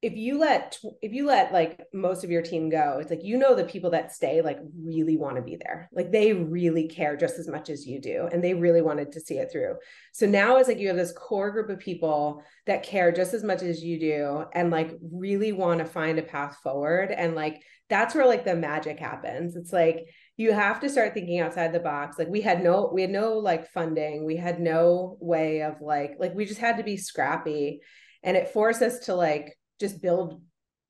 [0.00, 3.36] if you let if you let like most of your team go it's like you
[3.36, 5.88] know the people that stay like really want to be there.
[5.92, 9.20] Like they really care just as much as you do and they really wanted to
[9.20, 9.74] see it through.
[10.12, 13.42] So now it's like you have this core group of people that care just as
[13.42, 17.60] much as you do and like really want to find a path forward and like
[17.88, 19.56] that's where like the magic happens.
[19.56, 22.20] It's like you have to start thinking outside the box.
[22.20, 24.24] Like we had no we had no like funding.
[24.24, 27.80] We had no way of like like we just had to be scrappy
[28.22, 30.40] and it forced us to like just build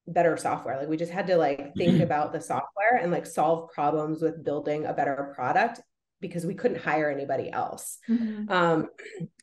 [0.07, 2.03] better software like we just had to like think mm-hmm.
[2.03, 5.81] about the software and like solve problems with building a better product
[6.21, 8.51] because we couldn't hire anybody else mm-hmm.
[8.51, 8.89] um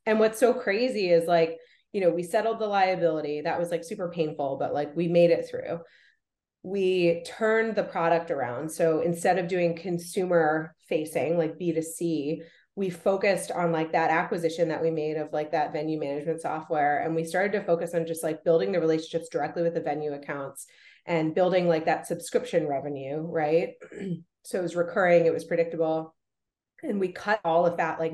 [0.08, 1.58] and what's so crazy is like
[1.94, 5.30] you know we settled the liability that was like super painful but like we made
[5.30, 5.80] it through
[6.66, 8.72] we turned the product around.
[8.72, 12.40] So instead of doing consumer facing like B2C,
[12.76, 17.00] we focused on like that acquisition that we made of like that venue management software.
[17.04, 20.14] And we started to focus on just like building the relationships directly with the venue
[20.14, 20.66] accounts
[21.06, 23.76] and building like that subscription revenue, right?
[24.44, 26.14] so it was recurring, it was predictable.
[26.84, 28.14] And we cut all of that, like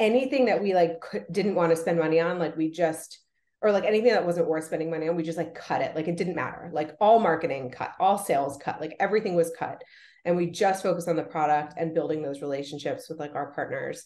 [0.00, 1.00] anything that we like
[1.30, 3.20] didn't want to spend money on, like we just
[3.62, 5.94] or like anything that wasn't worth spending money on, we just like cut it.
[5.94, 6.70] Like it didn't matter.
[6.72, 9.82] Like all marketing cut, all sales cut, like everything was cut.
[10.24, 14.04] And we just focus on the product and building those relationships with like our partners.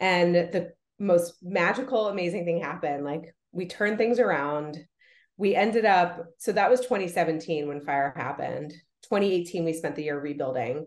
[0.00, 3.04] And the most magical, amazing thing happened.
[3.04, 4.78] Like we turned things around.
[5.36, 8.72] We ended up, so that was 2017 when Fyre happened.
[9.04, 10.86] 2018, we spent the year rebuilding.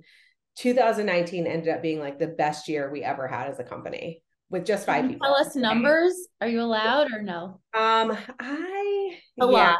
[0.57, 4.65] 2019 ended up being like the best year we ever had as a company with
[4.65, 5.25] just five people.
[5.25, 6.13] Tell us numbers.
[6.41, 7.59] Are you allowed or no?
[7.73, 9.45] Um, I a yeah.
[9.45, 9.80] lot.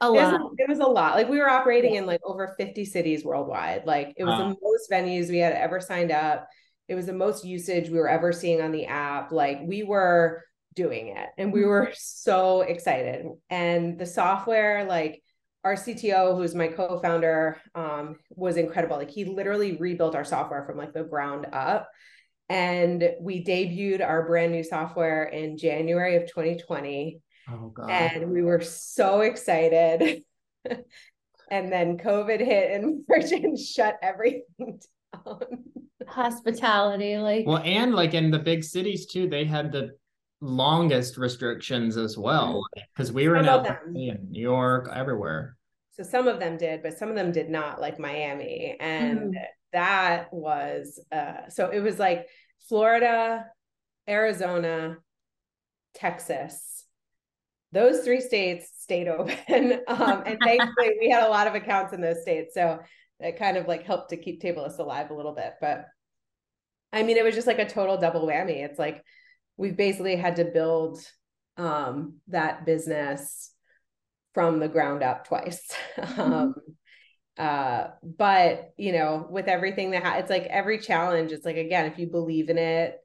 [0.00, 0.12] A it.
[0.12, 1.14] Was, it was a lot.
[1.14, 2.00] Like we were operating yeah.
[2.00, 3.84] in like over 50 cities worldwide.
[3.84, 4.48] Like it was wow.
[4.48, 6.48] the most venues we had ever signed up.
[6.86, 9.32] It was the most usage we were ever seeing on the app.
[9.32, 10.44] Like we were
[10.74, 11.68] doing it and we mm-hmm.
[11.68, 13.26] were so excited.
[13.50, 15.22] And the software, like
[15.64, 18.96] our CTO, who's my co-founder, um, was incredible.
[18.96, 21.88] Like he literally rebuilt our software from like the ground up
[22.48, 27.20] and we debuted our brand new software in January of 2020.
[27.50, 27.90] Oh, God.
[27.90, 30.22] And we were so excited.
[31.50, 34.80] and then COVID hit and Virgin shut everything
[35.12, 35.40] down.
[36.06, 39.90] Hospitality, like well, and like in the big cities too, they had the
[40.40, 45.56] longest restrictions as well because we were in, LA, in New York, everywhere.
[45.90, 48.76] So some of them did, but some of them did not, like Miami.
[48.80, 49.38] And mm
[49.70, 52.26] that was uh so it was like
[52.70, 53.44] Florida,
[54.08, 54.96] Arizona,
[55.94, 56.77] Texas.
[57.72, 59.80] Those three states stayed open.
[59.88, 62.54] Um, and thankfully we had a lot of accounts in those states.
[62.54, 62.80] So
[63.20, 65.54] it kind of like helped to keep Tablelist alive a little bit.
[65.60, 65.86] But
[66.92, 68.64] I mean, it was just like a total double whammy.
[68.64, 69.02] It's like
[69.56, 71.00] we basically had to build
[71.56, 73.50] um, that business
[74.34, 75.66] from the ground up twice.
[75.98, 76.20] Mm-hmm.
[76.20, 76.54] um,
[77.38, 81.86] uh but you know with everything that ha- it's like every challenge it's like again
[81.86, 82.96] if you believe in it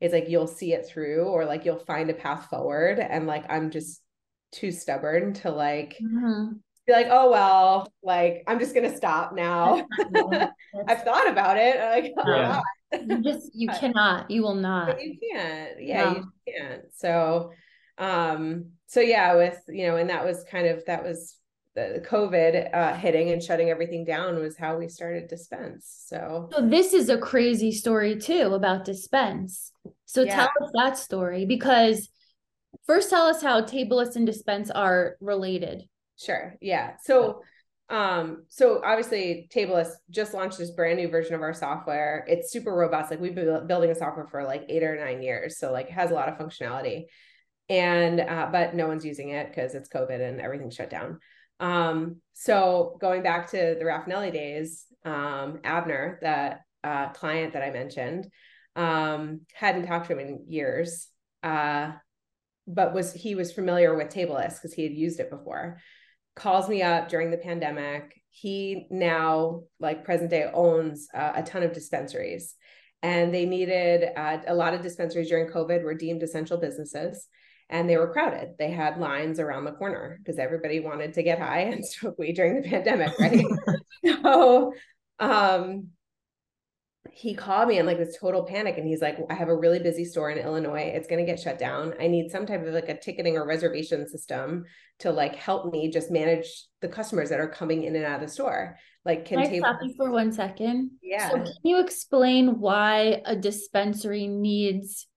[0.00, 3.44] it's like you'll see it through or like you'll find a path forward and like
[3.50, 4.02] i'm just
[4.52, 6.52] too stubborn to like mm-hmm.
[6.86, 9.86] be like oh well like i'm just gonna stop now
[10.88, 12.60] i've thought about it like oh, yeah.
[13.06, 16.16] you just you cannot you will not you can't yeah no.
[16.16, 17.50] you can't so
[17.98, 21.38] um so yeah with you know and that was kind of that was
[21.78, 26.06] the COVID uh, hitting and shutting everything down was how we started Dispense.
[26.06, 29.70] So, so this is a crazy story too about Dispense.
[30.04, 30.34] So yeah.
[30.34, 32.08] tell us that story because
[32.88, 35.84] first tell us how Tablelist and Dispense are related.
[36.18, 36.56] Sure.
[36.60, 36.94] Yeah.
[37.02, 37.42] So
[37.90, 42.70] um so obviously Tablelist just launched this brand new version of our software it's super
[42.70, 45.86] robust like we've been building a software for like eight or nine years so like
[45.86, 47.04] it has a lot of functionality
[47.68, 51.20] and uh, but no one's using it because it's COVID and everything's shut down.
[51.60, 57.70] Um, so going back to the Rafanelli days, um, Abner, that uh, client that I
[57.70, 58.28] mentioned,
[58.76, 61.08] um, hadn't talked to him in years,
[61.42, 61.92] uh,
[62.68, 65.78] but was he was familiar with Tablelist because he had used it before.
[66.36, 68.14] Calls me up during the pandemic.
[68.30, 72.54] He now, like present day, owns uh, a ton of dispensaries,
[73.02, 77.26] and they needed uh, a lot of dispensaries during COVID were deemed essential businesses
[77.70, 78.54] and they were crowded.
[78.58, 82.34] They had lines around the corner because everybody wanted to get high and smoke weed
[82.34, 83.44] during the pandemic, right?
[84.22, 84.72] so
[85.20, 85.88] um
[87.18, 89.80] he called me in like this total panic and he's like, I have a really
[89.80, 90.92] busy store in Illinois.
[90.94, 91.94] It's going to get shut down.
[91.98, 94.66] I need some type of like a ticketing or reservation system
[95.00, 96.46] to like help me just manage
[96.80, 98.76] the customers that are coming in and out of the store.
[99.04, 100.92] Like, can, can I stop you for one second?
[101.02, 101.30] Yeah.
[101.30, 105.08] So can you explain why a dispensary needs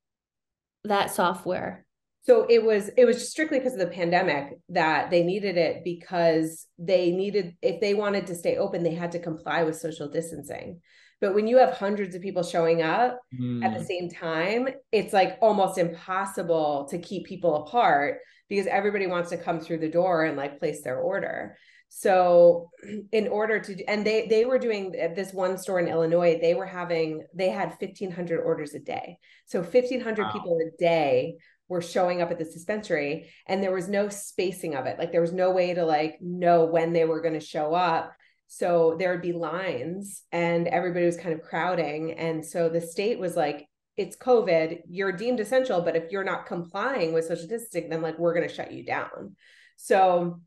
[0.84, 1.86] that software?
[2.24, 6.68] so it was it was strictly because of the pandemic that they needed it because
[6.78, 10.80] they needed if they wanted to stay open they had to comply with social distancing
[11.22, 13.64] but when you have hundreds of people showing up mm.
[13.64, 13.86] at the hmm.
[13.86, 18.18] same time it's like almost impossible to keep people apart
[18.50, 21.56] because everybody wants to come through the door and like place their order
[21.88, 22.70] so
[23.12, 26.54] in order to and they they were doing at this one store in illinois they
[26.54, 30.32] were having they had 1500 orders a day so 1500 wow.
[30.32, 31.36] people a day
[31.68, 35.22] were showing up at this dispensary and there was no spacing of it like there
[35.22, 38.14] was no way to like know when they were going to show up
[38.54, 42.12] so there would be lines and everybody was kind of crowding.
[42.12, 44.80] And so the state was like it's covid.
[44.90, 48.46] You're deemed essential but if you're not complying with social distancing then like we're going
[48.48, 49.38] to shut you down.
[49.78, 50.42] So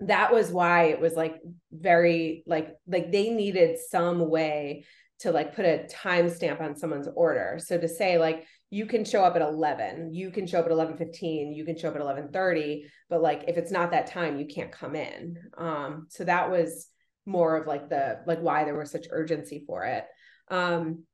[0.00, 1.36] that was why it was like
[1.72, 4.84] very like like they needed some way
[5.20, 7.58] to like put a timestamp on someone's order.
[7.64, 10.72] So to say like you can show up at 11 you can show up at
[10.72, 14.44] 11:15 you can show up at 11:30 but like if it's not that time you
[14.44, 15.38] can't come in.
[15.56, 16.88] Um so that was
[17.28, 20.04] more of like the like why there was such urgency for it.
[20.48, 21.04] Um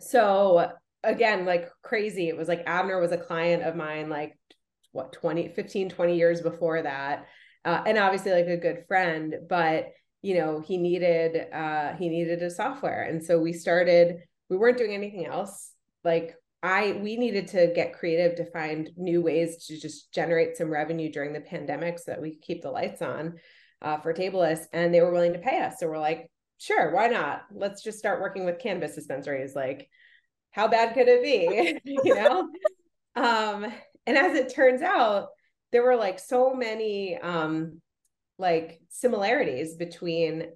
[0.00, 0.72] so
[1.02, 4.36] again like crazy it was like Abner was a client of mine like
[4.92, 7.26] what 20 15 20 years before that.
[7.64, 9.86] Uh, and obviously like a good friend but
[10.22, 13.04] you know he needed uh he needed a software.
[13.04, 14.16] And so we started
[14.50, 15.72] we weren't doing anything else.
[16.04, 20.70] Like I we needed to get creative to find new ways to just generate some
[20.70, 23.34] revenue during the pandemic so that we could keep the lights on
[23.82, 25.76] uh, for Tablelist, and they were willing to pay us.
[25.78, 27.42] So we're like, sure, why not?
[27.52, 29.54] Let's just start working with cannabis dispensaries.
[29.54, 29.88] Like,
[30.50, 31.78] how bad could it be?
[32.04, 32.48] you know.
[33.14, 33.66] um,
[34.06, 35.28] and as it turns out,
[35.72, 37.80] there were like so many um,
[38.38, 40.46] like similarities between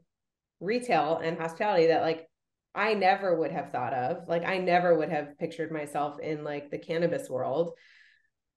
[0.60, 2.26] retail and hospitality that like
[2.74, 4.28] I never would have thought of.
[4.28, 7.72] Like I never would have pictured myself in like the cannabis world.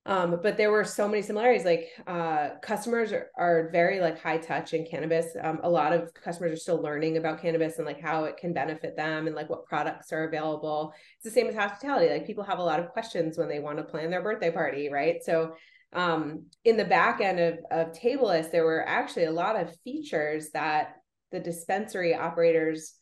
[0.06, 1.64] Um, but there were so many similarities.
[1.64, 5.28] Like uh, customers are, are very like high touch in cannabis.
[5.42, 8.52] Um, a lot of customers are still learning about cannabis and like how it can
[8.54, 10.94] benefit them and like what products are available.
[11.16, 12.12] It's the same as hospitality.
[12.12, 14.90] Like people have a lot of questions when they want to plan their birthday party,
[14.90, 15.24] right?
[15.24, 15.56] So
[15.94, 20.50] um, in the back end of, of Tablelist, there were actually a lot of features
[20.52, 20.96] that
[21.32, 22.96] the dispensary operators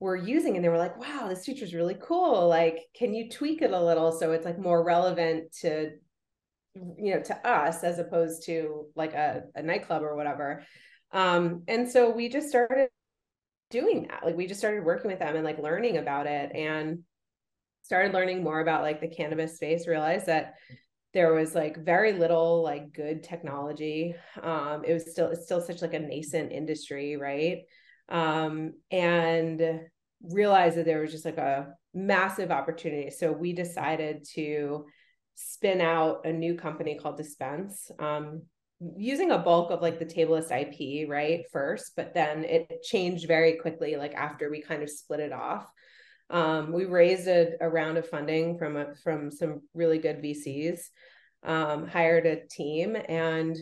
[0.00, 3.28] were using and they were like wow this feature is really cool like can you
[3.28, 5.90] tweak it a little so it's like more relevant to
[6.98, 10.64] you know to us as opposed to like a, a nightclub or whatever.
[11.12, 12.88] Um and so we just started
[13.70, 14.24] doing that.
[14.24, 17.00] Like we just started working with them and like learning about it and
[17.82, 20.54] started learning more about like the cannabis space realized that
[21.14, 24.14] there was like very little like good technology.
[24.42, 27.58] Um it was still it's still such like a nascent industry right?
[28.08, 29.80] Um, and
[30.22, 33.10] realized that there was just like a massive opportunity.
[33.10, 34.86] So we decided to
[35.40, 38.42] spin out a new company called Dispense, um,
[38.96, 41.44] using a bulk of like the Tablelist IP, right?
[41.52, 45.70] First, but then it changed very quickly, like after we kind of split it off.
[46.28, 50.80] Um, we raised a, a, round of funding from a, from some really good VCs,
[51.44, 53.56] um, hired a team, and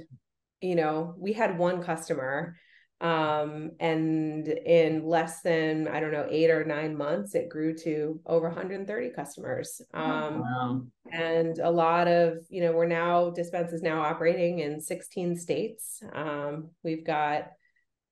[0.62, 2.56] you know we had one customer
[3.00, 8.20] um, and in less than i don't know eight or nine months it grew to
[8.26, 9.80] over 130 customers.
[9.94, 10.82] Oh, um, wow.
[11.12, 16.02] and a lot of you know we're now dispense is now operating in 16 states.
[16.12, 17.50] Um, we've got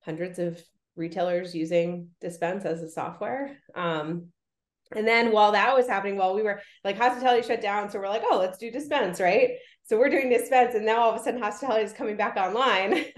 [0.04, 0.62] hundreds of
[0.96, 3.56] retailers using dispense as a software.
[3.74, 4.28] Um,
[4.94, 8.08] and then while that was happening while we were like hospitality shut down so we're
[8.08, 9.52] like oh let's do dispense right
[9.84, 13.04] so we're doing dispense and now all of a sudden hospitality is coming back online.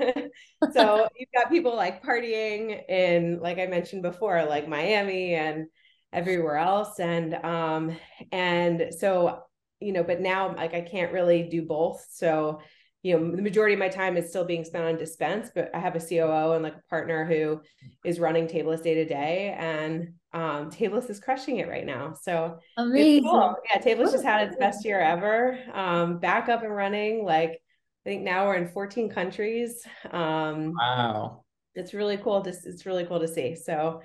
[0.73, 5.67] So you've got people like partying in like i mentioned before like miami and
[6.13, 6.99] everywhere else.
[6.99, 7.97] And um
[8.33, 9.43] and so
[9.81, 12.07] you know, but now like I can't really do both.
[12.11, 12.61] So,
[13.03, 15.79] you know, the majority of my time is still being spent on dispense, but I
[15.79, 17.61] have a COO and like a partner who
[18.05, 22.13] is running Tablelist day to day, and um, Tablelist is crushing it right now.
[22.13, 23.25] So amazing.
[23.25, 23.57] Cool.
[23.71, 25.59] Yeah, Tablelist just had its best year ever.
[25.73, 27.25] Um, back up and running.
[27.25, 29.83] Like I think now we're in 14 countries.
[30.11, 31.43] Um, wow.
[31.75, 32.43] It's really cool.
[32.43, 33.57] To, it's really cool to see.
[33.57, 34.03] So,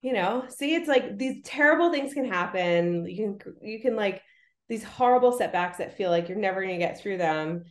[0.00, 3.06] you know, see, it's like these terrible things can happen.
[3.06, 4.22] You can you can like
[4.70, 7.64] these horrible setbacks that feel like you're never going to get through them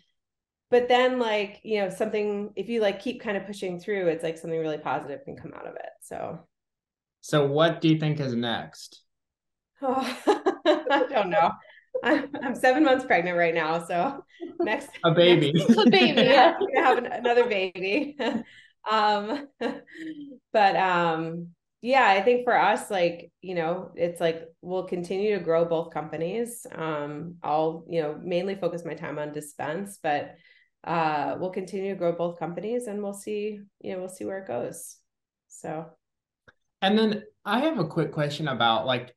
[0.70, 4.22] but then like you know something if you like keep kind of pushing through it's
[4.22, 6.40] like something really positive can come out of it so
[7.22, 9.04] so what do you think is next?
[9.82, 10.18] Oh,
[10.66, 11.52] i don't know.
[12.04, 14.24] I'm, I'm seven months pregnant right now so
[14.62, 15.52] next a baby.
[15.54, 16.22] next, a baby.
[16.28, 18.18] Yeah i'm gonna have an, another baby.
[18.90, 19.48] Um
[20.54, 21.50] but um
[21.82, 25.94] yeah i think for us like you know it's like we'll continue to grow both
[25.94, 26.66] companies.
[26.74, 30.36] Um i'll you know mainly focus my time on dispense but
[30.86, 34.40] uh we'll continue to grow both companies and we'll see you know we'll see where
[34.40, 34.96] it goes.
[35.50, 35.88] So
[36.82, 39.14] and then i have a quick question about like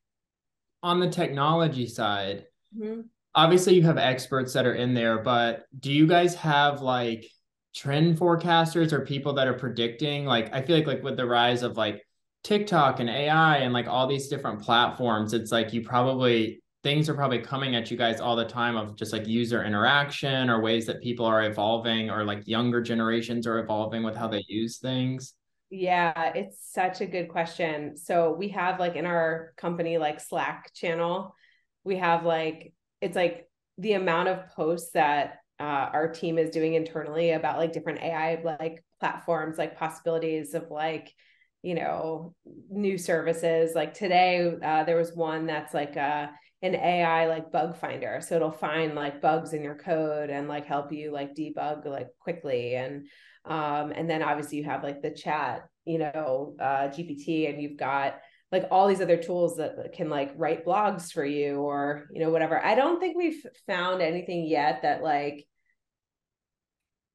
[0.81, 2.45] on the technology side
[2.77, 3.01] mm-hmm.
[3.35, 7.25] obviously you have experts that are in there but do you guys have like
[7.75, 11.63] trend forecasters or people that are predicting like i feel like like with the rise
[11.63, 12.03] of like
[12.43, 17.13] TikTok and AI and like all these different platforms, it's like you probably things are
[17.13, 20.85] probably coming at you guys all the time of just like user interaction or ways
[20.85, 25.33] that people are evolving or like younger generations are evolving with how they use things.
[25.75, 27.97] Yeah, it's such a good question.
[27.97, 31.35] So we have like in our company like Slack channel,
[31.83, 33.49] we have like it's like
[33.79, 38.39] the amount of posts that uh, our team is doing internally about like different AI
[38.43, 41.11] like platforms, like possibilities of like
[41.63, 42.35] you know
[42.69, 43.73] new services.
[43.73, 46.27] Like today uh, there was one that's like a, uh,
[46.61, 48.21] an ai like bug finder.
[48.21, 52.09] So it'll find like bugs in your code and like help you like debug like
[52.19, 52.75] quickly.
[52.75, 53.07] And
[53.45, 57.77] um and then obviously you have like the chat you know uh gpt and you've
[57.77, 58.15] got
[58.53, 62.29] like all these other tools that can like write blogs for you or you know
[62.29, 62.63] whatever.
[62.63, 65.47] I don't think we've found anything yet that like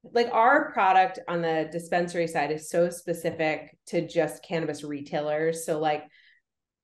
[0.03, 5.65] like our product on the dispensary side is so specific to just cannabis retailers.
[5.65, 6.03] So like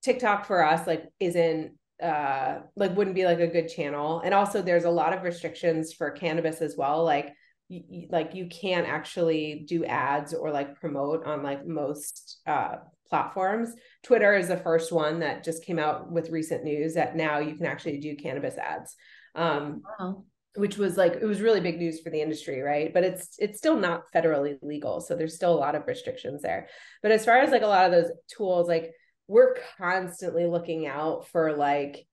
[0.02, 4.22] tiktok for us like isn't uh like wouldn't be like a good channel.
[4.24, 7.04] And also there's a lot of restrictions for cannabis as well.
[7.04, 7.34] Like
[7.68, 12.76] you, like you can't actually do ads or like promote on like most uh
[13.10, 13.74] platforms.
[14.04, 17.56] Twitter is the first one that just came out with recent news that now you
[17.56, 18.96] can actually do cannabis ads
[19.36, 20.24] um wow.
[20.56, 22.94] which was like it was really big news for the industry right?
[22.94, 26.68] But it's it's still not federally legal so there's still a lot of restrictions there.
[27.02, 28.92] But as far as like a lot of those tools like
[29.28, 32.06] we're constantly looking out for like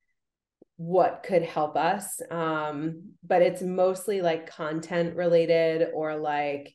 [0.83, 6.75] what could help us um but it's mostly like content related or like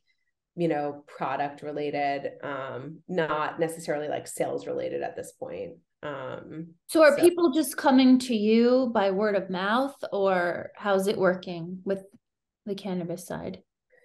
[0.55, 7.01] you know product related um not necessarily like sales related at this point um, so
[7.01, 7.23] are so.
[7.23, 12.03] people just coming to you by word of mouth or how's it working with
[12.67, 13.63] the cannabis side?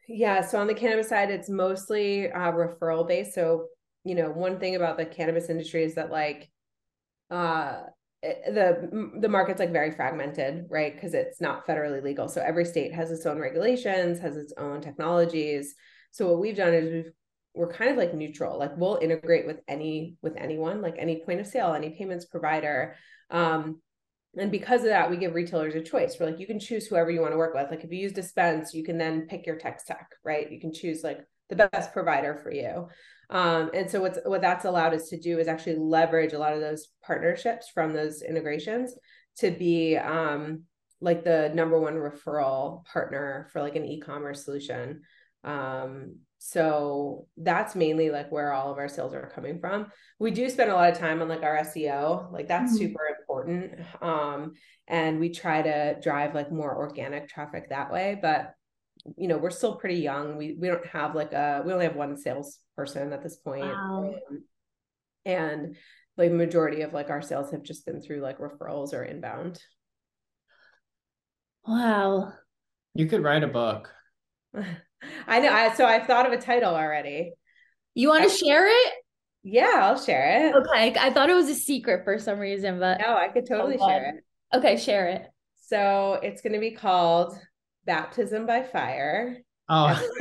[0.08, 3.34] Yeah, so on the cannabis side, it's mostly uh, referral based.
[3.34, 3.66] So,
[4.04, 6.50] you know, one thing about the cannabis industry is that like
[7.30, 7.82] uh
[8.22, 10.94] the the market's like very fragmented right?
[10.94, 12.28] Because it's not federally legal.
[12.28, 15.74] So every state has its own regulations has its own technologies.
[16.12, 17.12] So what we've done is we've
[17.54, 18.58] we're kind of like neutral.
[18.58, 22.94] Like we'll integrate with any with anyone like any point of sale any payments provider.
[23.30, 23.80] Um
[24.38, 26.16] and because of that we give retailers a choice.
[26.18, 27.70] We're like you can choose whoever you want to work with.
[27.70, 30.50] Like if you use dispense you can then pick your tech stack right?
[30.50, 32.88] You can choose like the best provider for you
[33.32, 36.52] um, and so what's what that's allowed us to do is actually leverage a lot
[36.52, 38.94] of those partnerships from those integrations
[39.38, 40.62] to be um,
[41.00, 45.00] like the number one referral partner for like an e-commerce solution
[45.44, 49.86] um, so that's mainly like where all of our sales are coming from.
[50.18, 52.84] We do spend a lot of time on like our SEO, like that's mm-hmm.
[52.84, 53.80] super important.
[54.00, 54.54] Um,
[54.88, 58.18] and we try to drive like more organic traffic that way.
[58.20, 58.54] But
[59.16, 60.36] you know, we're still pretty young.
[60.36, 63.64] We we don't have like a we only have one salesperson at this point.
[63.64, 64.14] Wow.
[64.30, 64.44] Um,
[65.24, 65.76] and
[66.16, 69.60] like majority of like our sales have just been through like referrals or inbound.
[71.66, 72.32] Wow.
[72.94, 73.90] You could write a book.
[75.26, 75.52] I know.
[75.52, 77.32] I, so I've thought of a title already.
[77.94, 78.92] You want to share it?
[79.42, 80.54] Yeah, I'll share it.
[80.54, 80.94] Okay.
[80.98, 83.88] I thought it was a secret for some reason, but no, I could totally oh,
[83.88, 84.56] share it.
[84.56, 85.26] Okay, share it.
[85.56, 87.36] So it's going to be called
[87.84, 89.38] Baptism by Fire.
[89.68, 90.00] Oh,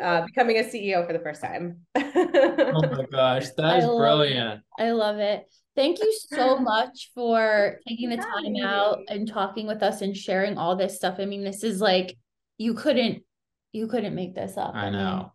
[0.00, 1.80] uh, becoming a CEO for the first time.
[1.94, 4.60] oh my gosh, that is I brilliant.
[4.78, 4.82] It.
[4.82, 5.44] I love it.
[5.74, 10.58] Thank you so much for taking the time out and talking with us and sharing
[10.58, 11.16] all this stuff.
[11.18, 12.16] I mean, this is like
[12.58, 13.22] you couldn't
[13.72, 14.74] you couldn't make this up.
[14.74, 15.32] I, I know.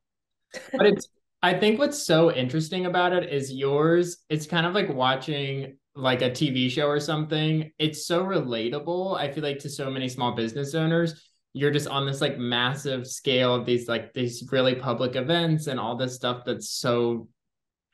[0.54, 0.62] Mean.
[0.74, 1.08] but it's
[1.44, 6.22] I think what's so interesting about it is yours, it's kind of like watching like
[6.22, 7.72] a TV show or something.
[7.80, 11.22] It's so relatable, I feel like, to so many small business owners.
[11.54, 15.80] You're just on this like massive scale of these like these really public events and
[15.80, 17.28] all this stuff that's so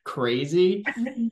[0.04, 0.84] crazy.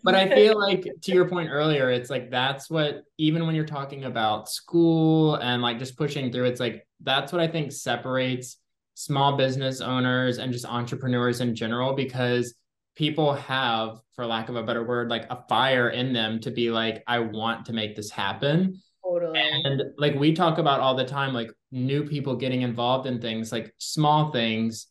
[0.01, 3.65] but I feel like to your point earlier, it's like that's what even when you're
[3.65, 8.57] talking about school and like just pushing through, it's like that's what I think separates
[8.93, 12.53] small business owners and just entrepreneurs in general because
[12.95, 16.69] people have for lack of a better word like a fire in them to be
[16.69, 18.81] like I want to make this happen.
[19.03, 19.39] Totally.
[19.39, 23.51] And like we talk about all the time like new people getting involved in things
[23.51, 24.87] like small things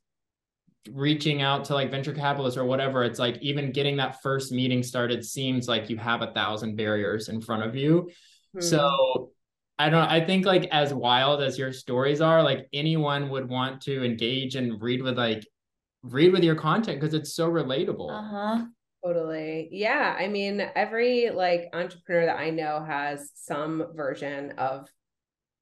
[0.90, 4.82] reaching out to like venture capitalists or whatever it's like even getting that first meeting
[4.82, 8.02] started seems like you have a thousand barriers in front of you
[8.56, 8.60] mm-hmm.
[8.60, 9.30] so
[9.78, 13.82] i don't i think like as wild as your stories are like anyone would want
[13.82, 15.46] to engage and read with like
[16.02, 18.64] read with your content because it's so relatable uh-huh
[19.04, 24.86] totally yeah i mean every like entrepreneur that i know has some version of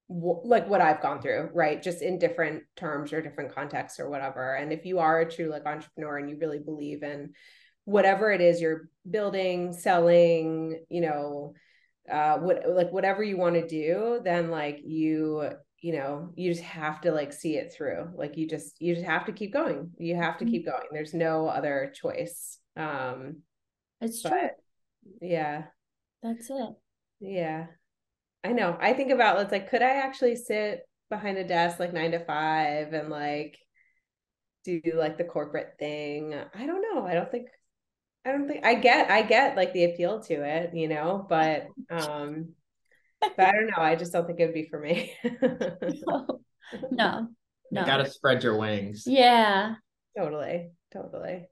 [0.09, 1.81] like what I've gone through, right?
[1.81, 4.55] Just in different terms or different contexts or whatever.
[4.55, 7.33] And if you are a true like entrepreneur and you really believe in
[7.85, 11.53] whatever it is you're building, selling, you know,
[12.11, 15.51] uh what like whatever you want to do, then like you
[15.81, 19.05] you know you just have to like see it through like you just you just
[19.05, 20.53] have to keep going you have to mm-hmm.
[20.53, 23.37] keep going there's no other choice um
[24.01, 24.49] it's true
[25.21, 25.63] yeah
[26.21, 26.69] that's it
[27.19, 27.67] yeah
[28.43, 28.77] I know.
[28.79, 32.19] I think about it's like, could I actually sit behind a desk like nine to
[32.19, 33.57] five and like
[34.63, 36.33] do like the corporate thing?
[36.33, 37.05] I don't know.
[37.05, 37.49] I don't think
[38.25, 41.67] I don't think I get I get like the appeal to it, you know, but
[41.89, 42.53] um
[43.21, 43.77] but I don't know.
[43.77, 45.13] I just don't think it would be for me.
[46.91, 47.27] no.
[47.71, 47.81] No.
[47.81, 49.03] You gotta spread your wings.
[49.05, 49.75] Yeah.
[50.17, 50.71] Totally.
[50.91, 51.45] Totally.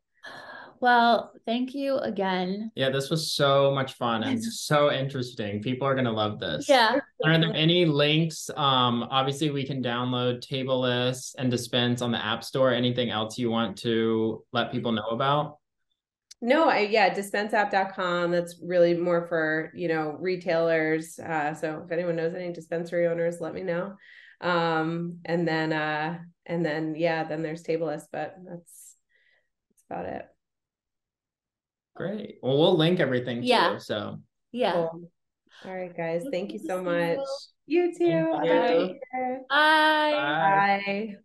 [0.80, 2.72] Well, thank you again.
[2.76, 5.61] Yeah, this was so much fun and so interesting.
[5.61, 6.68] People are gonna love this.
[6.68, 6.99] Yeah.
[7.24, 8.49] Are there any links?
[8.55, 12.72] Um, obviously we can download Tablelist and Dispense on the App Store.
[12.72, 15.57] Anything else you want to let people know about?
[16.39, 18.31] No, I yeah, dispenseapp.com.
[18.31, 21.17] That's really more for, you know, retailers.
[21.17, 23.95] Uh, so if anyone knows any dispensary owners, let me know.
[24.39, 28.95] Um, and then uh and then yeah, then there's Tablelist, but that's
[29.69, 30.27] that's about it.
[31.95, 32.38] Great.
[32.43, 33.73] Well, we'll link everything yeah.
[33.73, 33.79] too.
[33.79, 34.19] So
[34.51, 34.73] yeah.
[34.73, 35.11] Cool.
[35.65, 36.23] All right, guys.
[36.31, 37.17] Thank you so much.
[37.65, 38.05] You too.
[38.05, 38.29] You.
[38.31, 38.99] Bye.
[39.11, 39.39] Bye.
[39.49, 40.81] Bye.
[40.85, 41.17] Bye.